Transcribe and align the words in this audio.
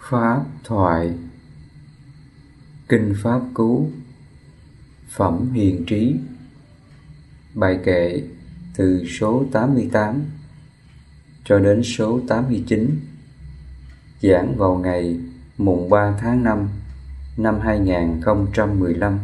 Pháp 0.00 0.44
thoại. 0.64 1.12
Kinh 2.88 3.14
Pháp 3.22 3.40
Cứu. 3.54 3.90
Phẩm 5.08 5.52
Hiền 5.52 5.84
Trí. 5.86 6.16
Bài 7.54 7.78
kệ 7.84 8.22
từ 8.76 9.04
số 9.04 9.44
88 9.52 10.24
cho 11.44 11.58
đến 11.58 11.82
số 11.82 12.20
89 12.28 13.00
Giảng 14.22 14.56
vào 14.56 14.74
ngày 14.74 15.20
mùng 15.58 15.90
3 15.90 16.16
tháng 16.20 16.44
5 16.44 16.68
năm 17.36 17.60
2015 17.60 19.18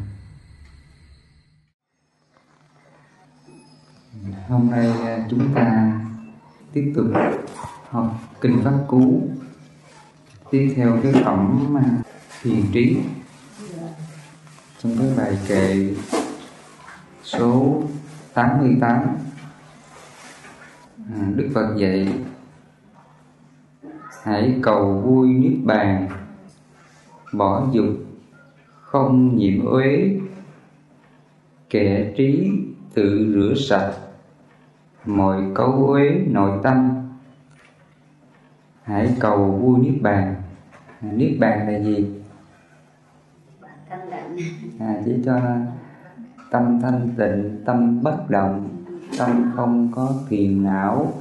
Hôm 4.49 4.71
nay 4.71 4.87
à, 4.87 5.27
chúng 5.31 5.55
ta 5.55 6.01
tiếp 6.73 6.93
tục 6.97 7.07
học 7.91 8.19
Kinh 8.41 8.61
Pháp 8.65 8.85
Cú 8.89 9.29
tiếp 10.51 10.73
theo 10.77 10.99
cái 11.03 11.13
phẩm 11.25 11.75
à, 11.77 11.85
thiền 12.43 12.63
trí. 12.73 12.97
Trong 14.79 14.97
cái 14.99 15.09
bài 15.17 15.39
kệ 15.49 15.95
số 17.23 17.83
88 18.35 18.91
à, 21.11 21.33
Đức 21.35 21.51
Phật 21.55 21.77
dạy 21.77 22.09
hãy 24.23 24.59
cầu 24.63 25.03
vui 25.07 25.29
niết 25.29 25.65
bàn 25.65 26.09
bỏ 27.33 27.67
dục 27.73 27.87
không 28.81 29.37
nhiễm 29.37 29.65
uế 29.65 30.19
kẻ 31.71 32.13
trí 32.17 32.51
tự 32.95 33.33
rửa 33.35 33.55
sạch 33.69 33.93
mọi 35.05 35.43
cấu 35.55 35.87
uế 35.87 36.11
nội 36.27 36.61
tâm 36.63 37.06
hãy 38.87 39.17
cầu 39.21 39.53
vui 39.53 39.79
niết 39.79 40.03
bàn. 40.03 40.35
Niết 41.01 41.37
bàn 41.41 41.69
là 41.69 41.79
gì? 41.79 42.23
À, 44.81 45.03
chỉ 45.05 45.23
cho 45.25 45.41
tâm 46.51 46.81
thanh 46.83 47.11
tịnh 47.17 47.63
tâm 47.65 48.03
bất 48.03 48.31
động 48.31 48.69
tâm 49.19 49.53
không 49.57 49.93
có 49.95 50.13
phiền 50.29 50.65
não 50.65 51.13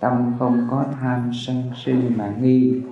tâm 0.00 0.34
không 0.38 0.66
có 0.70 0.84
tham 1.00 1.30
sân 1.34 1.70
si 1.84 1.92
mà 1.92 2.34
nghi. 2.40 2.82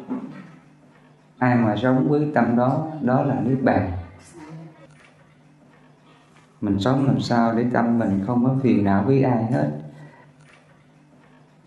Ai 1.39 1.56
mà 1.56 1.77
sống 1.77 2.09
với 2.09 2.31
tâm 2.34 2.56
đó 2.56 2.87
đó 3.03 3.23
là 3.23 3.41
niết 3.41 3.62
bàn. 3.62 3.93
Mình 6.61 6.78
sống 6.81 7.06
làm 7.06 7.21
sao 7.21 7.55
để 7.55 7.67
tâm 7.73 7.98
mình 7.98 8.25
không 8.27 8.45
có 8.45 8.56
phiền 8.62 8.84
não 8.84 9.05
với 9.05 9.23
ai 9.23 9.45
hết? 9.45 9.71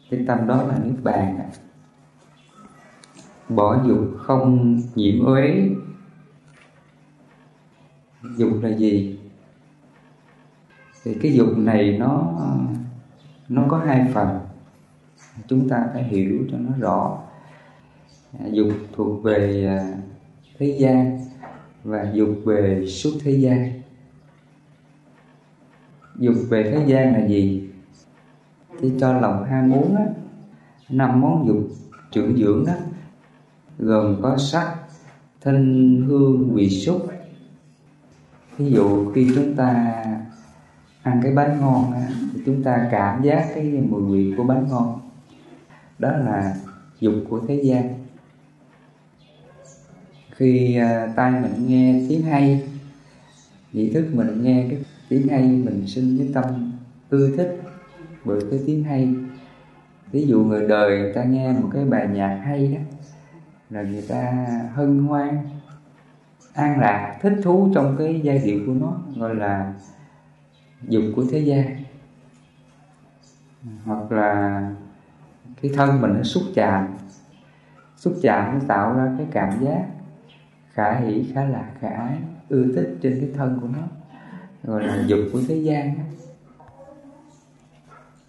Cái 0.10 0.26
tâm 0.28 0.48
đó 0.48 0.64
là 0.64 0.76
niết 0.84 1.04
bàn 1.04 1.40
bỏ 3.50 3.84
dục 3.88 3.98
không 4.18 4.80
nhiễm 4.96 5.26
uế. 5.26 5.70
Dục 8.38 8.50
là 8.62 8.70
gì? 8.70 9.20
Thì 11.04 11.18
cái 11.22 11.34
dục 11.34 11.58
này 11.58 11.98
nó 12.00 12.34
nó 13.50 13.66
có 13.70 13.78
hai 13.78 14.12
phần. 14.14 14.40
Chúng 15.48 15.70
ta 15.70 15.86
phải 15.94 16.04
hiểu 16.04 16.48
cho 16.52 16.58
nó 16.58 16.72
rõ. 16.80 17.22
À, 18.40 18.46
dục 18.52 18.68
thuộc 18.94 19.24
về 19.24 19.66
à, 19.66 19.98
thế 20.58 20.78
gian 20.80 21.20
và 21.84 22.12
dục 22.14 22.30
về 22.46 22.86
suốt 22.88 23.12
thế 23.24 23.32
gian. 23.32 23.82
Dục 26.16 26.36
về 26.50 26.64
thế 26.64 26.86
gian 26.88 27.14
là 27.14 27.28
gì? 27.28 27.70
Thì 28.80 28.92
cho 29.00 29.14
lòng 29.14 29.46
ham 29.46 29.70
muốn 29.70 29.96
á, 29.96 30.06
năm 30.90 31.22
món 31.22 31.48
dục 31.48 31.68
trưởng 32.12 32.38
dưỡng 32.38 32.66
đó 32.66 32.74
gồm 33.80 34.22
có 34.22 34.38
sắc 34.38 34.76
thanh 35.42 36.02
hương 36.08 36.56
vị 36.56 36.70
xúc. 36.70 37.08
Ví 38.58 38.72
dụ 38.72 39.12
khi 39.12 39.32
chúng 39.36 39.56
ta 39.56 39.94
ăn 41.02 41.20
cái 41.24 41.32
bánh 41.32 41.60
ngon 41.62 41.94
thì 42.34 42.42
chúng 42.46 42.64
ta 42.64 42.88
cảm 42.92 43.24
giác 43.24 43.52
cái 43.56 43.64
mùi 43.90 44.02
vị 44.02 44.34
của 44.38 44.44
bánh 44.44 44.68
ngon. 44.70 45.00
Đó 46.00 46.12
là 46.12 46.56
dục 47.00 47.14
của 47.30 47.42
thế 47.48 47.62
gian. 47.64 47.94
Khi 50.30 50.76
à, 50.76 51.14
tai 51.16 51.32
mình 51.32 51.68
nghe 51.68 52.06
tiếng 52.10 52.22
hay 52.22 52.68
nhị 53.74 53.90
thức 53.90 54.06
mình 54.14 54.44
nghe 54.44 54.68
cái 54.70 54.80
tiếng 55.10 55.28
hay 55.28 55.42
mình 55.42 55.88
sinh 55.88 56.18
cái 56.18 56.30
tâm 56.34 56.72
ưa 57.10 57.38
thích 57.38 57.62
bởi 58.26 58.42
cái 58.52 58.60
tiếng 58.66 58.84
hay. 58.84 59.16
Ví 60.12 60.28
dụ 60.28 60.44
người 60.44 60.68
đời 60.68 61.00
người 61.00 61.14
ta 61.14 61.24
nghe 61.24 61.54
một 61.54 61.70
cái 61.74 61.86
bài 61.86 62.08
nhạc 62.14 62.42
hay 62.46 62.68
đó 62.68 62.97
là 63.70 63.82
người 63.82 64.02
ta 64.10 64.48
hân 64.74 65.00
hoan, 65.00 65.40
an 66.54 66.80
lạc, 66.80 67.18
thích 67.22 67.34
thú 67.44 67.72
trong 67.76 67.96
cái 67.98 68.22
giai 68.24 68.40
điệu 68.40 68.60
của 68.66 68.74
nó, 68.74 68.98
gọi 69.16 69.36
là 69.36 69.74
dục 70.82 71.04
của 71.16 71.26
thế 71.32 71.40
gian. 71.40 71.78
Hoặc 73.86 74.12
là 74.12 74.62
cái 75.62 75.72
thân 75.76 76.02
mình 76.02 76.14
nó 76.14 76.24
xúc 76.24 76.44
chạm. 76.56 76.88
Xúc 77.98 78.14
chạm 78.22 78.54
nó 78.54 78.66
tạo 78.68 78.94
ra 78.94 79.16
cái 79.18 79.28
cảm 79.32 79.60
giác 79.62 79.88
khả 80.74 81.00
hỷ 81.00 81.26
khả 81.34 81.46
lạc, 81.46 81.72
khả 81.80 81.90
ái, 81.90 82.18
ưa 82.50 82.64
thích 82.76 82.98
trên 83.02 83.18
cái 83.22 83.30
thân 83.36 83.60
của 83.62 83.68
nó, 83.68 83.88
gọi 84.64 84.88
là 84.88 85.04
dục 85.08 85.20
của 85.34 85.42
thế 85.48 85.56
gian. 85.56 85.96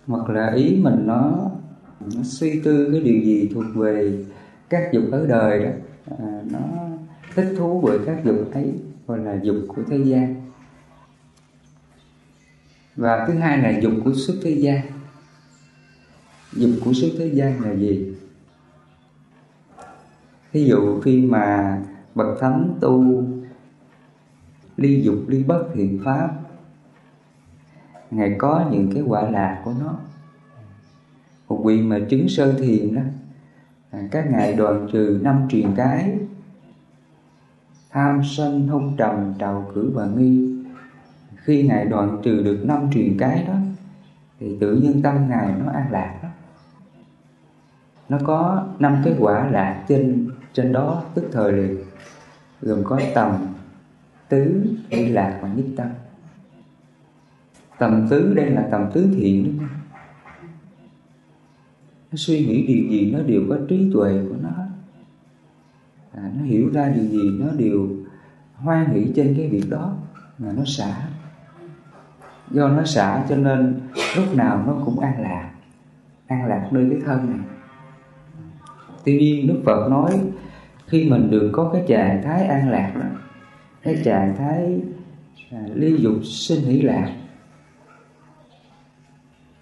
Hoặc 0.07 0.31
là 0.31 0.53
ý 0.53 0.81
mình 0.83 1.07
nó 1.07 1.51
nó 2.01 2.23
suy 2.23 2.61
tư 2.65 2.89
cái 2.93 3.01
điều 3.01 3.23
gì 3.23 3.51
thuộc 3.55 3.65
về 3.75 4.25
các 4.69 4.89
dục 4.93 5.05
ở 5.13 5.27
đời 5.27 5.65
đó 5.65 5.71
à, 6.19 6.43
nó 6.51 6.89
thích 7.35 7.55
thú 7.59 7.81
bởi 7.85 7.99
các 8.07 8.25
dục 8.25 8.51
ấy 8.53 8.75
gọi 9.07 9.19
là 9.19 9.39
dục 9.43 9.57
của 9.69 9.83
thế 9.91 9.99
gian. 9.99 10.35
Và 12.97 13.27
thứ 13.27 13.35
hai 13.35 13.59
là 13.59 13.79
dục 13.81 13.93
của 14.05 14.13
xuất 14.15 14.35
thế 14.43 14.51
gian. 14.51 14.81
Dục 16.53 16.71
của 16.85 16.93
xuất 16.93 17.09
thế 17.19 17.31
gian 17.35 17.63
là 17.63 17.73
gì? 17.75 18.15
Ví 20.53 20.65
dụ 20.65 21.01
khi 21.01 21.23
mà 21.23 21.79
bậc 22.15 22.41
thánh 22.41 22.79
tu 22.81 23.25
ly 24.77 25.03
dục 25.03 25.19
ly 25.29 25.45
bất 25.45 25.65
thiện 25.75 26.01
pháp 26.05 26.31
ngài 28.11 28.35
có 28.39 28.69
những 28.73 28.91
cái 28.95 29.03
quả 29.07 29.31
lạc 29.31 29.63
của 29.65 29.75
nó. 29.81 29.99
Một 31.49 31.63
vị 31.65 31.83
mà 31.83 31.99
chứng 32.11 32.29
sơ 32.29 32.53
thiền 32.53 32.95
đó 32.95 33.03
À, 33.91 33.99
các 34.11 34.31
ngài 34.31 34.53
đoàn 34.53 34.89
trừ 34.93 35.21
năm 35.23 35.47
truyền 35.51 35.75
cái. 35.77 36.19
Tham 37.91 38.21
sân 38.25 38.69
hung 38.69 38.97
trầm, 38.97 39.35
trào 39.39 39.71
cử 39.75 39.93
và 39.95 40.07
nghi. 40.07 40.65
Khi 41.37 41.63
ngài 41.63 41.85
đoạn 41.85 42.21
trừ 42.23 42.43
được 42.43 42.65
năm 42.65 42.91
truyền 42.95 43.19
cái 43.19 43.45
đó, 43.49 43.55
thì 44.41 44.57
tự 44.61 44.77
nhiên 44.77 45.03
tâm 45.03 45.29
ngài 45.29 45.53
nó 45.59 45.73
an 45.73 45.87
lạc 45.91 46.19
đó. 46.23 46.29
Nó 48.09 48.19
có 48.25 48.67
năm 48.79 49.03
cái 49.05 49.15
quả 49.19 49.51
lạc 49.51 49.85
trên 49.89 50.29
trên 50.53 50.73
đó, 50.73 51.05
tức 51.15 51.29
thời 51.33 51.53
liền. 51.53 51.77
Gồm 52.63 52.85
có 52.85 53.01
tầm, 53.15 53.37
tứ, 54.29 54.63
ly 54.91 55.09
lạc 55.09 55.39
và 55.43 55.49
nhất 55.49 55.67
tâm. 55.77 55.89
Tầm 57.79 58.07
tứ 58.11 58.35
đây 58.35 58.51
là 58.51 58.69
tầm 58.71 58.91
tứ 58.93 59.09
thiện 59.17 59.45
đúng 59.45 59.59
không 59.59 59.69
nó 62.11 62.17
suy 62.17 62.47
nghĩ 62.47 62.67
điều 62.67 62.91
gì 62.91 63.13
nó 63.13 63.23
đều 63.23 63.43
có 63.49 63.57
trí 63.69 63.91
tuệ 63.93 64.13
của 64.29 64.37
nó 64.43 64.51
à, 66.13 66.31
nó 66.39 66.45
hiểu 66.45 66.71
ra 66.73 66.89
điều 66.89 67.05
gì 67.05 67.31
nó 67.39 67.47
đều 67.59 67.89
hoan 68.55 68.87
hỷ 68.87 69.13
trên 69.17 69.35
cái 69.39 69.49
việc 69.49 69.65
đó 69.69 69.97
mà 70.39 70.53
nó 70.53 70.63
xả. 70.67 71.09
Do 72.51 72.69
nó 72.69 72.85
xả 72.85 73.25
cho 73.29 73.37
nên 73.37 73.81
lúc 74.17 74.35
nào 74.35 74.65
nó 74.67 74.83
cũng 74.85 75.01
an 75.01 75.21
lạc 75.21 75.51
an 76.27 76.47
lạc 76.47 76.69
nơi 76.73 76.87
cái 76.91 77.01
thân 77.07 77.31
này. 77.31 77.47
Tuy 79.05 79.19
nhiên 79.19 79.47
đức 79.47 79.63
phật 79.65 79.89
nói 79.91 80.21
khi 80.87 81.11
mình 81.11 81.31
được 81.31 81.51
có 81.53 81.71
cái 81.73 81.85
trạng 81.89 82.23
thái 82.25 82.47
an 82.47 82.71
lạc 82.71 82.93
đó 82.95 83.07
cái 83.83 83.97
trạng 84.05 84.37
thái 84.39 84.81
à, 85.51 85.61
ly 85.75 85.97
dục 85.97 86.25
sinh 86.25 86.65
hỷ 86.65 86.81
lạc 86.81 87.13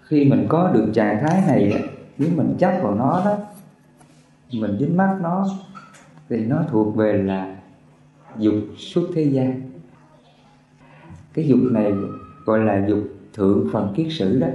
khi 0.01 0.25
mình 0.25 0.45
có 0.49 0.71
được 0.73 0.91
trạng 0.93 1.19
thái 1.21 1.41
này 1.47 1.83
nếu 2.17 2.29
mình 2.35 2.55
chấp 2.59 2.79
vào 2.83 2.95
nó 2.95 3.21
đó, 3.25 3.37
mình 4.53 4.77
dính 4.79 4.97
mắt 4.97 5.17
nó, 5.21 5.47
thì 6.29 6.45
nó 6.45 6.63
thuộc 6.69 6.95
về 6.95 7.13
là 7.13 7.57
dục 8.37 8.55
suốt 8.77 9.07
thế 9.15 9.23
gian. 9.23 9.61
Cái 11.33 11.47
dục 11.47 11.59
này 11.71 11.93
gọi 12.45 12.59
là 12.59 12.87
dục 12.87 12.99
thượng 13.33 13.67
phần 13.73 13.93
kiết 13.95 14.07
sử 14.11 14.39
đó. 14.39 14.47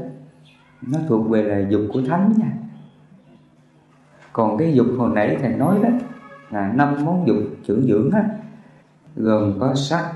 Nó 0.83 0.99
thuộc 1.09 1.29
về 1.29 1.43
là 1.43 1.69
dục 1.71 1.81
của 1.93 2.03
thánh 2.03 2.33
nha. 2.39 2.53
Còn 4.33 4.59
cái 4.59 4.75
dục 4.75 4.87
hồi 4.99 5.11
nãy 5.15 5.37
thầy 5.41 5.57
nói 5.57 5.79
đó, 5.83 5.89
là 6.51 6.73
năm 6.73 7.05
món 7.05 7.27
dục 7.27 7.37
trưởng 7.67 7.83
dưỡng 7.83 8.11
á, 8.11 8.25
gồm 9.17 9.59
có 9.61 9.75
sắc, 9.75 10.13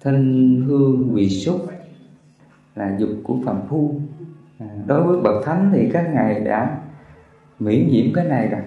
thanh, 0.00 0.64
hương 0.66 1.14
vị 1.14 1.30
xúc, 1.30 1.66
là 2.74 2.96
dục 2.98 3.10
của 3.22 3.36
phàm 3.44 3.60
phu. 3.68 4.00
À. 4.58 4.66
đối 4.86 5.02
với 5.02 5.20
bậc 5.20 5.44
thánh 5.44 5.70
thì 5.72 5.90
các 5.92 6.10
ngài 6.14 6.40
đã 6.40 6.78
miễn 7.58 7.88
nhiễm 7.88 8.12
cái 8.14 8.24
này 8.24 8.48
rồi. 8.48 8.60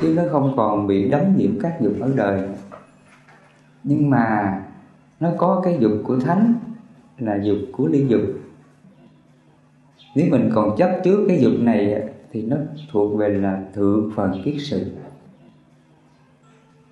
Chứ 0.00 0.14
nó 0.16 0.22
không 0.30 0.54
còn 0.56 0.86
bị 0.86 1.08
đấm 1.08 1.36
nhiễm 1.36 1.60
các 1.60 1.80
dục 1.80 1.92
ở 2.00 2.12
đời. 2.16 2.48
Nhưng 3.84 4.10
mà 4.10 4.60
nó 5.20 5.30
có 5.38 5.60
cái 5.64 5.76
dục 5.80 5.92
của 6.04 6.18
thánh 6.18 6.54
là 7.18 7.36
dục 7.42 7.58
của 7.72 7.86
ly 7.86 8.06
dục. 8.06 8.20
Nếu 10.14 10.26
mình 10.30 10.50
còn 10.54 10.76
chấp 10.76 11.00
trước 11.04 11.24
cái 11.28 11.40
dục 11.40 11.52
này 11.58 12.08
thì 12.32 12.42
nó 12.42 12.56
thuộc 12.92 13.18
về 13.18 13.28
là 13.28 13.62
thượng 13.74 14.10
phần 14.14 14.42
kiết 14.44 14.54
sự. 14.58 14.92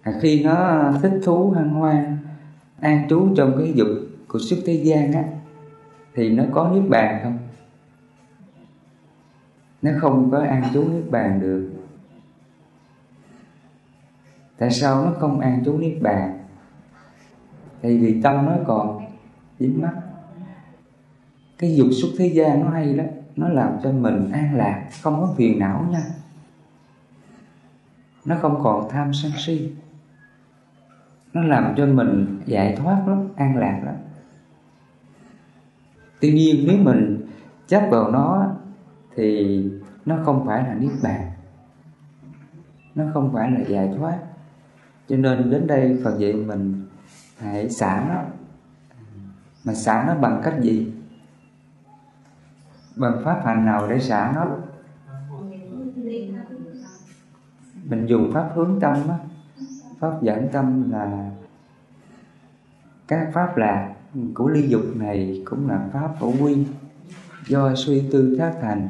À, 0.02 0.12
khi 0.20 0.44
nó 0.44 0.84
thích 1.02 1.20
thú 1.24 1.50
hăng 1.50 1.70
hoan 1.70 2.18
an 2.80 3.06
trú 3.08 3.28
trong 3.36 3.54
cái 3.58 3.72
dục 3.74 3.88
của 4.28 4.38
xuất 4.38 4.56
thế 4.66 4.72
gian 4.72 5.12
á 5.12 5.24
thì 6.14 6.30
nó 6.30 6.44
có 6.52 6.70
niết 6.74 6.90
bàn 6.90 7.20
không? 7.22 7.38
Nó 9.82 9.90
không 10.00 10.30
có 10.30 10.38
an 10.38 10.64
trú 10.74 10.88
niết 10.88 11.10
bàn 11.10 11.40
được. 11.40 11.72
Tại 14.58 14.70
sao 14.70 15.04
nó 15.04 15.12
không 15.18 15.40
an 15.40 15.62
trú 15.64 15.78
niết 15.78 16.02
bàn? 16.02 16.38
Thì 17.82 17.98
vì 17.98 18.22
tâm 18.22 18.46
nó 18.46 18.56
còn 18.66 19.06
dính 19.58 19.82
mắt. 19.82 19.92
Cái 21.58 21.76
dục 21.76 21.88
xuất 22.02 22.08
thế 22.18 22.26
gian 22.26 22.64
nó 22.64 22.70
hay 22.70 22.86
lắm, 22.86 23.06
nó 23.36 23.48
làm 23.48 23.76
cho 23.82 23.92
mình 23.92 24.30
an 24.32 24.56
lạc, 24.56 24.88
không 25.02 25.20
có 25.20 25.34
phiền 25.36 25.58
não 25.58 25.86
nha. 25.90 26.04
Nó 28.24 28.36
không 28.40 28.60
còn 28.62 28.88
tham 28.90 29.14
sân 29.14 29.32
si. 29.36 29.72
Nó 31.32 31.42
làm 31.42 31.74
cho 31.76 31.86
mình 31.86 32.40
giải 32.46 32.76
thoát 32.76 33.08
lắm, 33.08 33.28
an 33.36 33.56
lạc 33.56 33.80
lắm 33.84 33.94
tuy 36.20 36.32
nhiên 36.32 36.64
nếu 36.68 36.78
mình 36.78 37.26
chấp 37.66 37.88
vào 37.90 38.10
nó 38.10 38.50
thì 39.16 39.64
nó 40.06 40.16
không 40.24 40.46
phải 40.46 40.62
là 40.62 40.74
niết 40.74 40.92
bàn. 41.02 41.30
Nó 42.94 43.04
không 43.14 43.32
phải 43.32 43.50
là 43.50 43.60
giải 43.60 43.94
thoát. 43.98 44.18
Cho 45.08 45.16
nên 45.16 45.50
đến 45.50 45.66
đây 45.66 46.00
phật 46.04 46.18
dạy 46.18 46.32
mình 46.32 46.86
hãy 47.38 47.70
xả 47.70 48.04
nó. 48.08 48.22
Mà 49.64 49.74
xả 49.74 50.04
nó 50.06 50.14
bằng 50.14 50.40
cách 50.44 50.54
gì? 50.60 50.92
Bằng 52.96 53.22
pháp 53.24 53.42
hành 53.44 53.64
nào 53.64 53.88
để 53.88 54.00
xả 54.00 54.32
nó? 54.34 54.46
Mình 57.84 58.06
dùng 58.06 58.30
pháp 58.34 58.50
hướng 58.54 58.80
tâm 58.80 58.96
á. 59.08 59.18
Pháp 59.98 60.22
dẫn 60.22 60.48
tâm 60.52 60.90
là 60.90 61.30
các 63.08 63.30
pháp 63.32 63.56
lạc 63.56 63.94
của 64.34 64.48
ly 64.48 64.68
dục 64.68 64.96
này 64.96 65.42
cũng 65.44 65.68
là 65.68 65.88
pháp 65.92 66.14
phổ 66.20 66.32
quy. 66.40 66.56
Do 67.48 67.74
suy 67.74 68.02
tư 68.12 68.36
tác 68.38 68.52
thành, 68.62 68.88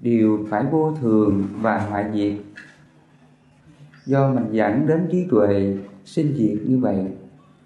đều 0.00 0.46
phải 0.50 0.64
vô 0.70 0.96
thường 1.00 1.48
và 1.60 1.78
hoại 1.78 2.04
diệt. 2.14 2.32
Do 4.06 4.32
mình 4.34 4.52
dẫn 4.52 4.86
đến 4.86 5.08
trí 5.12 5.26
tuệ 5.30 5.78
sinh 6.04 6.34
diệt 6.36 6.58
như 6.66 6.78
vậy, 6.78 7.06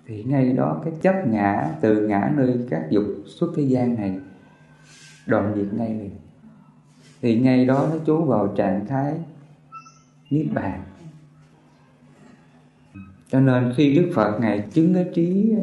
thì 0.07 0.25
ngay 0.25 0.53
đó 0.53 0.81
cái 0.85 0.93
chấp 1.03 1.27
ngã 1.29 1.71
từ 1.81 2.09
ngã 2.09 2.33
nơi 2.37 2.67
các 2.71 2.83
dục 2.91 3.05
xuất 3.27 3.53
thế 3.57 3.63
gian 3.63 3.95
này, 3.95 4.19
đoạn 5.27 5.53
diệt 5.57 5.75
ngay 5.75 5.95
liền. 5.95 6.11
Thì 7.23 7.41
ngay 7.41 7.65
đó 7.65 7.89
nó 7.91 7.97
chú 8.07 8.25
vào 8.25 8.55
trạng 8.57 8.87
thái 8.87 9.15
niết 10.31 10.47
bàn. 10.55 10.83
Cho 13.29 13.41
nên 13.41 13.73
khi 13.77 13.95
đức 13.95 14.11
phật 14.15 14.39
ngài 14.41 14.61
chứng 14.73 14.95
cái 14.95 15.07
trí 15.15 15.55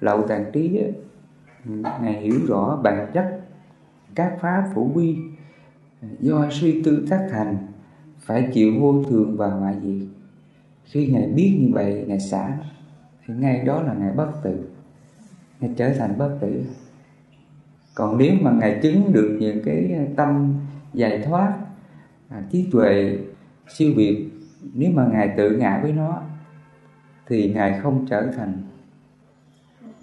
lậu 0.00 0.26
tàn 0.28 0.50
trí 0.52 0.80
ngài 2.00 2.20
hiểu 2.20 2.40
rõ 2.46 2.80
bản 2.82 3.10
chất 3.14 3.40
các 4.14 4.36
pháp 4.40 4.70
phổ 4.74 4.90
quy 4.94 5.16
do 6.20 6.46
suy 6.50 6.82
tư 6.82 7.06
tác 7.10 7.28
thành 7.30 7.56
phải 8.18 8.48
chịu 8.52 8.72
vô 8.80 9.04
thường 9.04 9.36
và 9.36 9.50
hoại 9.50 9.76
diệt. 9.82 10.08
Khi 10.84 11.06
ngài 11.06 11.26
biết 11.26 11.56
như 11.60 11.68
vậy 11.72 12.04
ngài 12.06 12.20
xả 12.20 12.58
thì 13.26 13.34
ngay 13.34 13.64
đó 13.64 13.82
là 13.82 13.94
ngài 13.94 14.12
bất 14.12 14.32
tử 14.42 14.68
ngài 15.60 15.70
trở 15.76 15.94
thành 15.94 16.18
bất 16.18 16.38
tử. 16.40 16.64
Còn 17.94 18.18
nếu 18.18 18.34
mà 18.40 18.52
ngài 18.52 18.80
chứng 18.82 19.12
được 19.12 19.36
những 19.40 19.62
cái 19.64 20.08
tâm 20.16 20.54
giải 20.94 21.22
thoát 21.24 21.58
à, 22.28 22.42
trí 22.50 22.68
tuệ 22.72 23.18
siêu 23.68 23.92
việt 23.96 24.28
nếu 24.74 24.90
mà 24.94 25.06
ngài 25.12 25.34
tự 25.36 25.56
ngã 25.56 25.80
với 25.82 25.92
nó 25.92 26.22
thì 27.26 27.52
ngài 27.54 27.80
không 27.80 28.06
trở 28.10 28.26
thành 28.36 28.62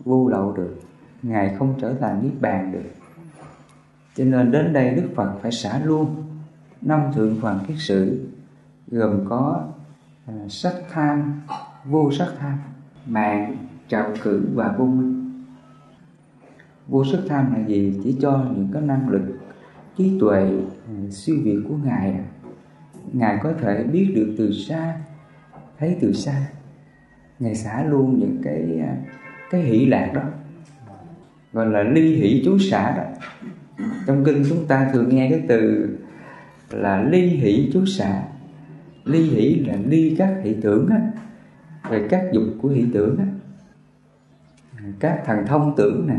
vô 0.04 0.30
lậu 0.30 0.52
được 0.52 0.80
ngài 1.24 1.56
không 1.56 1.74
trở 1.82 1.94
thành 1.94 2.24
niết 2.24 2.42
bàn 2.42 2.72
được. 2.72 2.90
Cho 4.16 4.26
nên 4.26 4.52
đến 4.52 4.74
đây 4.74 4.96
đức 4.96 5.10
phật 5.16 5.34
phải 5.42 5.52
xả 5.52 5.80
luôn 5.84 6.16
năm 6.82 7.02
thượng 7.14 7.42
Hoàng 7.42 7.60
kiết 7.68 7.78
sử 7.80 8.28
gồm 8.88 9.26
có 9.30 9.68
à, 10.26 10.34
sắc 10.50 10.74
tham 10.92 11.42
vô 11.86 12.12
sắc 12.12 12.28
tham 12.40 12.58
mạng 13.06 13.58
trạo 13.88 14.12
cử 14.24 14.50
và 14.54 14.76
vô 14.78 14.86
minh. 14.86 15.44
Vô 16.88 17.06
sắc 17.06 17.20
tham 17.28 17.54
là 17.54 17.68
gì? 17.68 18.00
Chỉ 18.04 18.18
cho 18.22 18.46
những 18.56 18.70
cái 18.74 18.82
năng 18.82 19.10
lực 19.10 19.40
trí 19.98 20.20
tuệ 20.20 20.52
à, 20.88 20.94
siêu 21.12 21.36
việt 21.44 21.60
của 21.70 21.76
ngài. 21.84 22.20
Ngài 23.14 23.40
có 23.44 23.54
thể 23.62 23.84
biết 23.84 24.14
được 24.16 24.36
từ 24.38 24.54
xa 24.54 24.98
thấy 25.80 25.98
từ 26.02 26.14
xa. 26.14 26.48
Ngài 27.40 27.56
xả 27.56 27.84
luôn 27.84 28.20
những 28.20 28.42
cái 28.44 28.80
à, 28.80 28.98
cái 29.50 29.62
hỷ 29.62 29.86
lạc 29.86 30.12
đó, 30.14 30.22
gọi 31.54 31.66
là 31.66 31.84
ly 31.84 32.16
hỷ 32.16 32.42
chú 32.46 32.58
xả 32.60 32.98
đó. 32.98 33.04
Trong 34.08 34.24
kinh 34.26 34.44
chúng 34.50 34.66
ta 34.68 34.90
thường 34.94 35.10
nghe 35.10 35.30
cái 35.30 35.42
từ 35.48 35.90
là 36.72 37.04
ly 37.04 37.28
hỷ 37.28 37.70
chú 37.74 37.86
xả 37.86 38.24
ly 39.06 39.24
hỷ 39.24 39.56
là 39.56 39.76
ly 39.86 40.16
các 40.18 40.36
hỷ 40.44 40.56
tưởng 40.62 40.90
á, 40.90 41.02
về 41.90 42.08
các 42.10 42.24
dục 42.34 42.44
của 42.62 42.70
hỷ 42.70 42.86
tưởng 42.94 43.18
á. 43.20 43.26
Các 45.00 45.22
thần 45.26 45.46
thông 45.46 45.74
tưởng 45.78 46.08
nè. 46.08 46.18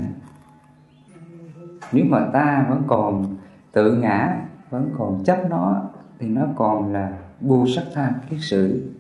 Nếu 1.92 2.04
mà 2.08 2.26
ta 2.32 2.66
vẫn 2.68 2.82
còn 2.86 3.36
tự 3.72 3.96
ngã, 3.96 4.40
vẫn 4.70 4.90
còn 4.98 5.24
chấp 5.24 5.50
nó, 5.50 5.90
thì 6.18 6.28
nó 6.28 6.46
còn 6.56 6.92
là 6.92 7.12
vô 7.40 7.66
sắc 7.76 7.84
tham 7.94 8.12
kiết 8.30 8.38
sử. 8.42 8.90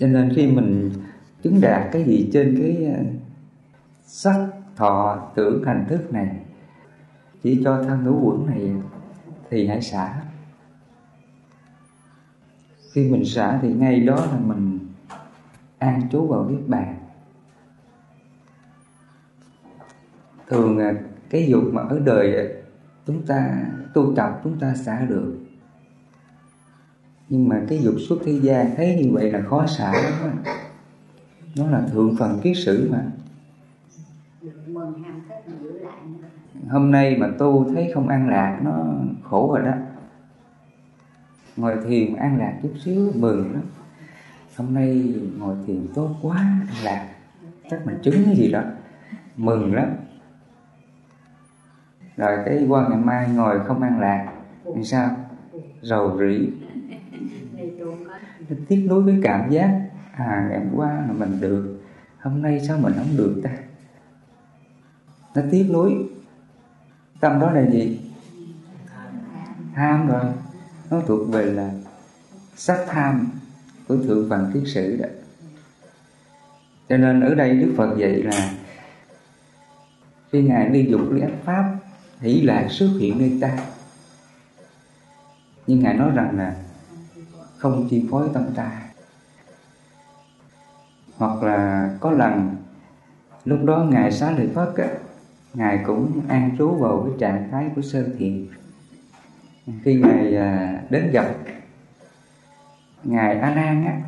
Cho 0.00 0.06
nên 0.06 0.32
khi 0.36 0.46
mình 0.46 0.90
chứng 1.42 1.60
đạt 1.60 1.88
cái 1.92 2.04
gì 2.04 2.30
trên 2.32 2.56
cái 2.58 2.92
ờ, 2.94 3.02
sắc, 4.04 4.48
thọ, 4.76 5.30
tưởng, 5.34 5.64
hành 5.64 5.86
thức 5.88 6.12
này, 6.12 6.36
chỉ 7.42 7.60
cho 7.64 7.82
thân 7.82 8.04
ngũ 8.04 8.20
quẩn 8.30 8.46
này 8.46 8.72
thì 9.50 9.66
hãy 9.66 9.82
xả. 9.82 10.22
Khi 12.92 13.08
mình 13.10 13.24
xả 13.24 13.58
thì 13.62 13.72
ngay 13.72 14.00
đó 14.00 14.16
là 14.16 14.38
mình 14.38 14.78
an 15.78 16.08
trú 16.12 16.26
vào 16.26 16.48
niết 16.48 16.68
bàn. 16.68 16.94
Thường 20.48 20.78
ờ, 20.78 20.94
cái 21.30 21.48
dục 21.48 21.64
mà 21.72 21.82
ở 21.82 21.98
đời 21.98 22.36
ờ, 22.36 22.44
chúng 23.06 23.26
ta 23.26 23.62
tu 23.94 24.14
tập, 24.16 24.40
chúng 24.44 24.58
ta 24.58 24.74
xả 24.74 25.06
được 25.08 25.39
nhưng 27.30 27.48
mà 27.48 27.62
cái 27.68 27.78
dục 27.82 27.94
xuất 28.08 28.16
thế 28.24 28.32
gian, 28.32 28.76
thấy 28.76 28.96
như 29.02 29.10
vậy 29.12 29.32
là 29.32 29.42
khó 29.42 29.66
xả 29.66 29.92
lắm 29.92 30.42
nó 31.56 31.70
là 31.70 31.82
thượng 31.92 32.16
phần 32.18 32.40
kiết 32.42 32.56
sử 32.56 32.90
mà. 32.92 33.04
Hôm 36.68 36.90
nay 36.90 37.16
mà 37.16 37.28
tu 37.38 37.70
thấy 37.74 37.90
không 37.94 38.08
ăn 38.08 38.28
lạc, 38.28 38.60
nó 38.62 38.94
khổ 39.22 39.54
rồi 39.54 39.66
đó. 39.66 39.72
Ngồi 41.56 41.76
thiền 41.88 42.16
ăn 42.16 42.38
lạc 42.38 42.58
chút 42.62 42.72
xíu, 42.84 43.12
mừng 43.14 43.52
lắm. 43.52 43.62
Hôm 44.56 44.74
nay 44.74 45.14
ngồi 45.38 45.56
thiền 45.66 45.86
tốt 45.94 46.10
quá 46.22 46.36
ăn 46.36 46.66
lạc. 46.84 47.08
Chắc 47.70 47.86
mình 47.86 47.98
trứng 48.02 48.24
cái 48.24 48.36
gì 48.36 48.52
đó. 48.52 48.62
Mừng 49.36 49.74
lắm. 49.74 49.90
Rồi 52.16 52.38
cái 52.44 52.66
qua 52.68 52.88
ngày 52.88 52.98
mai 52.98 53.28
ngồi 53.28 53.64
không 53.64 53.82
ăn 53.82 54.00
lạc 54.00 54.32
thì 54.76 54.84
sao? 54.84 55.16
Rầu 55.82 56.18
rĩ 56.18 56.50
tiếc 58.68 58.86
nuối 58.88 59.02
với 59.02 59.20
cảm 59.22 59.50
giác 59.50 59.80
à 60.12 60.46
ngày 60.50 60.58
hôm 60.58 60.74
qua 60.74 61.04
là 61.08 61.12
mình 61.12 61.40
được, 61.40 61.80
hôm 62.20 62.42
nay 62.42 62.60
sao 62.68 62.78
mình 62.78 62.92
không 62.96 63.16
được 63.16 63.40
ta? 63.44 63.50
Nó 65.34 65.42
tiếc 65.50 65.68
nuối. 65.72 65.94
Tâm 67.20 67.40
đó 67.40 67.50
là 67.50 67.70
gì? 67.70 68.00
Tham 69.74 70.08
rồi. 70.08 70.24
Nó 70.90 71.00
thuộc 71.06 71.28
về 71.28 71.44
là 71.44 71.70
sắc 72.56 72.78
tham 72.88 73.26
của 73.88 73.96
thượng 73.96 74.30
phần 74.30 74.50
kiết 74.54 74.62
sử 74.66 74.96
đó. 74.96 75.08
Cho 76.88 76.96
nên 76.96 77.20
ở 77.20 77.34
đây 77.34 77.56
đức 77.56 77.74
phật 77.76 77.96
dạy 77.98 78.22
là 78.22 78.52
khi 80.32 80.42
ngài 80.42 80.68
đi 80.68 80.86
dục 80.90 81.00
lý 81.10 81.20
ác 81.20 81.32
pháp, 81.44 81.76
hỷ 82.20 82.40
lạc 82.40 82.66
xuất 82.70 82.90
hiện 83.00 83.18
nơi 83.18 83.38
ta. 83.40 83.58
Nhưng 85.66 85.80
ngài 85.80 85.94
nói 85.94 86.10
rằng 86.14 86.36
là 86.38 86.56
không 87.60 87.88
chi 87.90 88.06
phối 88.10 88.28
tâm 88.34 88.44
ta 88.54 88.82
hoặc 91.16 91.42
là 91.42 91.90
có 92.00 92.10
lần 92.10 92.56
lúc 93.44 93.58
đó 93.64 93.84
ngài 93.90 94.12
xá 94.12 94.30
lợi 94.30 94.48
phất 94.54 94.68
á, 94.76 94.88
ngài 95.54 95.80
cũng 95.86 96.20
an 96.28 96.50
trú 96.58 96.68
vào 96.70 97.06
cái 97.06 97.14
trạng 97.18 97.48
thái 97.50 97.70
của 97.76 97.82
sơ 97.82 98.08
thiền. 98.18 98.46
Khi 99.82 99.94
ngài 99.94 100.36
à, 100.36 100.80
đến 100.90 101.10
gặp 101.12 101.26
ngài 103.04 103.38
a 103.38 103.54
nan 103.54 103.84
á 103.84 104.00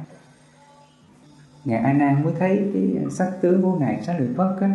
ngài 1.64 1.78
a 1.78 1.92
nan 1.92 2.24
mới 2.24 2.32
thấy 2.38 2.70
cái 2.74 3.04
sắc 3.10 3.32
tướng 3.40 3.62
của 3.62 3.78
ngài 3.78 4.02
xá 4.02 4.18
lợi 4.18 4.28
phất 4.36 4.60
á 4.60 4.70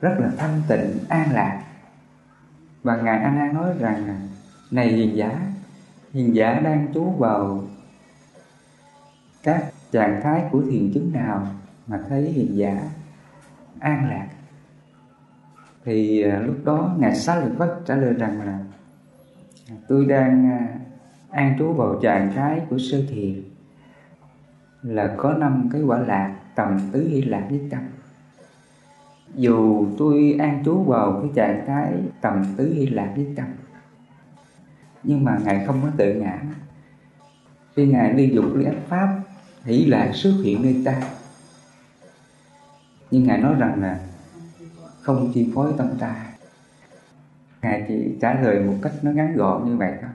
rất 0.00 0.16
là 0.18 0.30
thanh 0.36 0.62
tịnh 0.68 0.98
an 1.08 1.32
lạc. 1.32 1.62
Và 2.82 2.96
ngài 2.96 3.18
a 3.18 3.30
nan 3.30 3.54
nói 3.54 3.74
rằng 3.78 4.28
này 4.70 4.88
hiền 4.88 5.16
giả 5.16 5.40
hiền 6.12 6.34
giả 6.34 6.60
đang 6.60 6.86
trú 6.94 7.04
vào 7.04 7.64
các 9.46 9.64
trạng 9.92 10.20
thái 10.22 10.44
của 10.50 10.62
thiền 10.70 10.92
chứng 10.94 11.12
nào 11.12 11.46
mà 11.86 12.00
thấy 12.08 12.22
hiền 12.22 12.56
giả 12.56 12.80
an 13.78 14.10
lạc. 14.10 14.28
Thì 15.84 16.22
à, 16.22 16.38
lúc 16.38 16.56
đó 16.64 16.94
ngài 16.98 17.16
xá 17.16 17.34
lợi 17.34 17.50
phất 17.58 17.80
trả 17.86 17.96
lời 17.96 18.12
rằng 18.12 18.40
là, 18.46 18.58
tôi 19.88 20.04
đang 20.04 20.50
à, 20.50 20.68
an 21.30 21.56
trú 21.58 21.72
vào 21.72 21.98
trạng 22.02 22.32
thái 22.34 22.60
của 22.70 22.78
sơ 22.78 23.02
thiền 23.08 23.42
là 24.82 25.14
có 25.16 25.32
năm 25.32 25.68
cái 25.72 25.82
quả 25.82 25.98
lạc 25.98 26.36
tầm 26.54 26.80
tứ 26.92 27.08
hỷ 27.08 27.22
lạc 27.22 27.48
nhất 27.50 27.60
tâm. 27.70 27.80
Dù 29.34 29.86
tôi 29.98 30.36
an 30.38 30.62
trú 30.64 30.82
vào 30.82 31.20
cái 31.22 31.30
trạng 31.34 31.64
thái 31.66 31.92
tầm 32.20 32.44
tứ 32.56 32.72
hỷ 32.74 32.86
lạc 32.86 33.12
nhất 33.16 33.26
tâm, 33.36 33.46
nhưng 35.02 35.24
mà 35.24 35.38
ngài 35.44 35.66
không 35.66 35.80
có 35.82 35.88
tự 35.96 36.14
ngã. 36.14 36.38
Khi 37.74 37.86
ngài 37.86 38.12
đi 38.12 38.30
dục 38.34 38.44
lý 38.54 38.64
ánh 38.64 38.80
pháp 38.88 39.20
hỷ 39.66 39.84
lạc 39.84 40.10
xuất 40.14 40.34
hiện 40.42 40.62
nơi 40.62 40.82
ta. 40.84 41.02
Nhưng 43.10 43.24
ngài 43.24 43.38
nói 43.38 43.54
rằng 43.58 43.82
là 43.82 44.00
không 45.00 45.32
chi 45.34 45.50
phối 45.54 45.72
tâm 45.76 45.88
ta. 45.98 46.26
Ngài 47.62 47.84
chỉ 47.88 48.16
trả 48.20 48.40
lời 48.40 48.60
một 48.60 48.74
cách 48.82 48.92
nó 49.02 49.10
ngắn 49.10 49.36
gọn 49.36 49.68
như 49.68 49.76
vậy 49.76 49.92
thôi. 50.00 50.10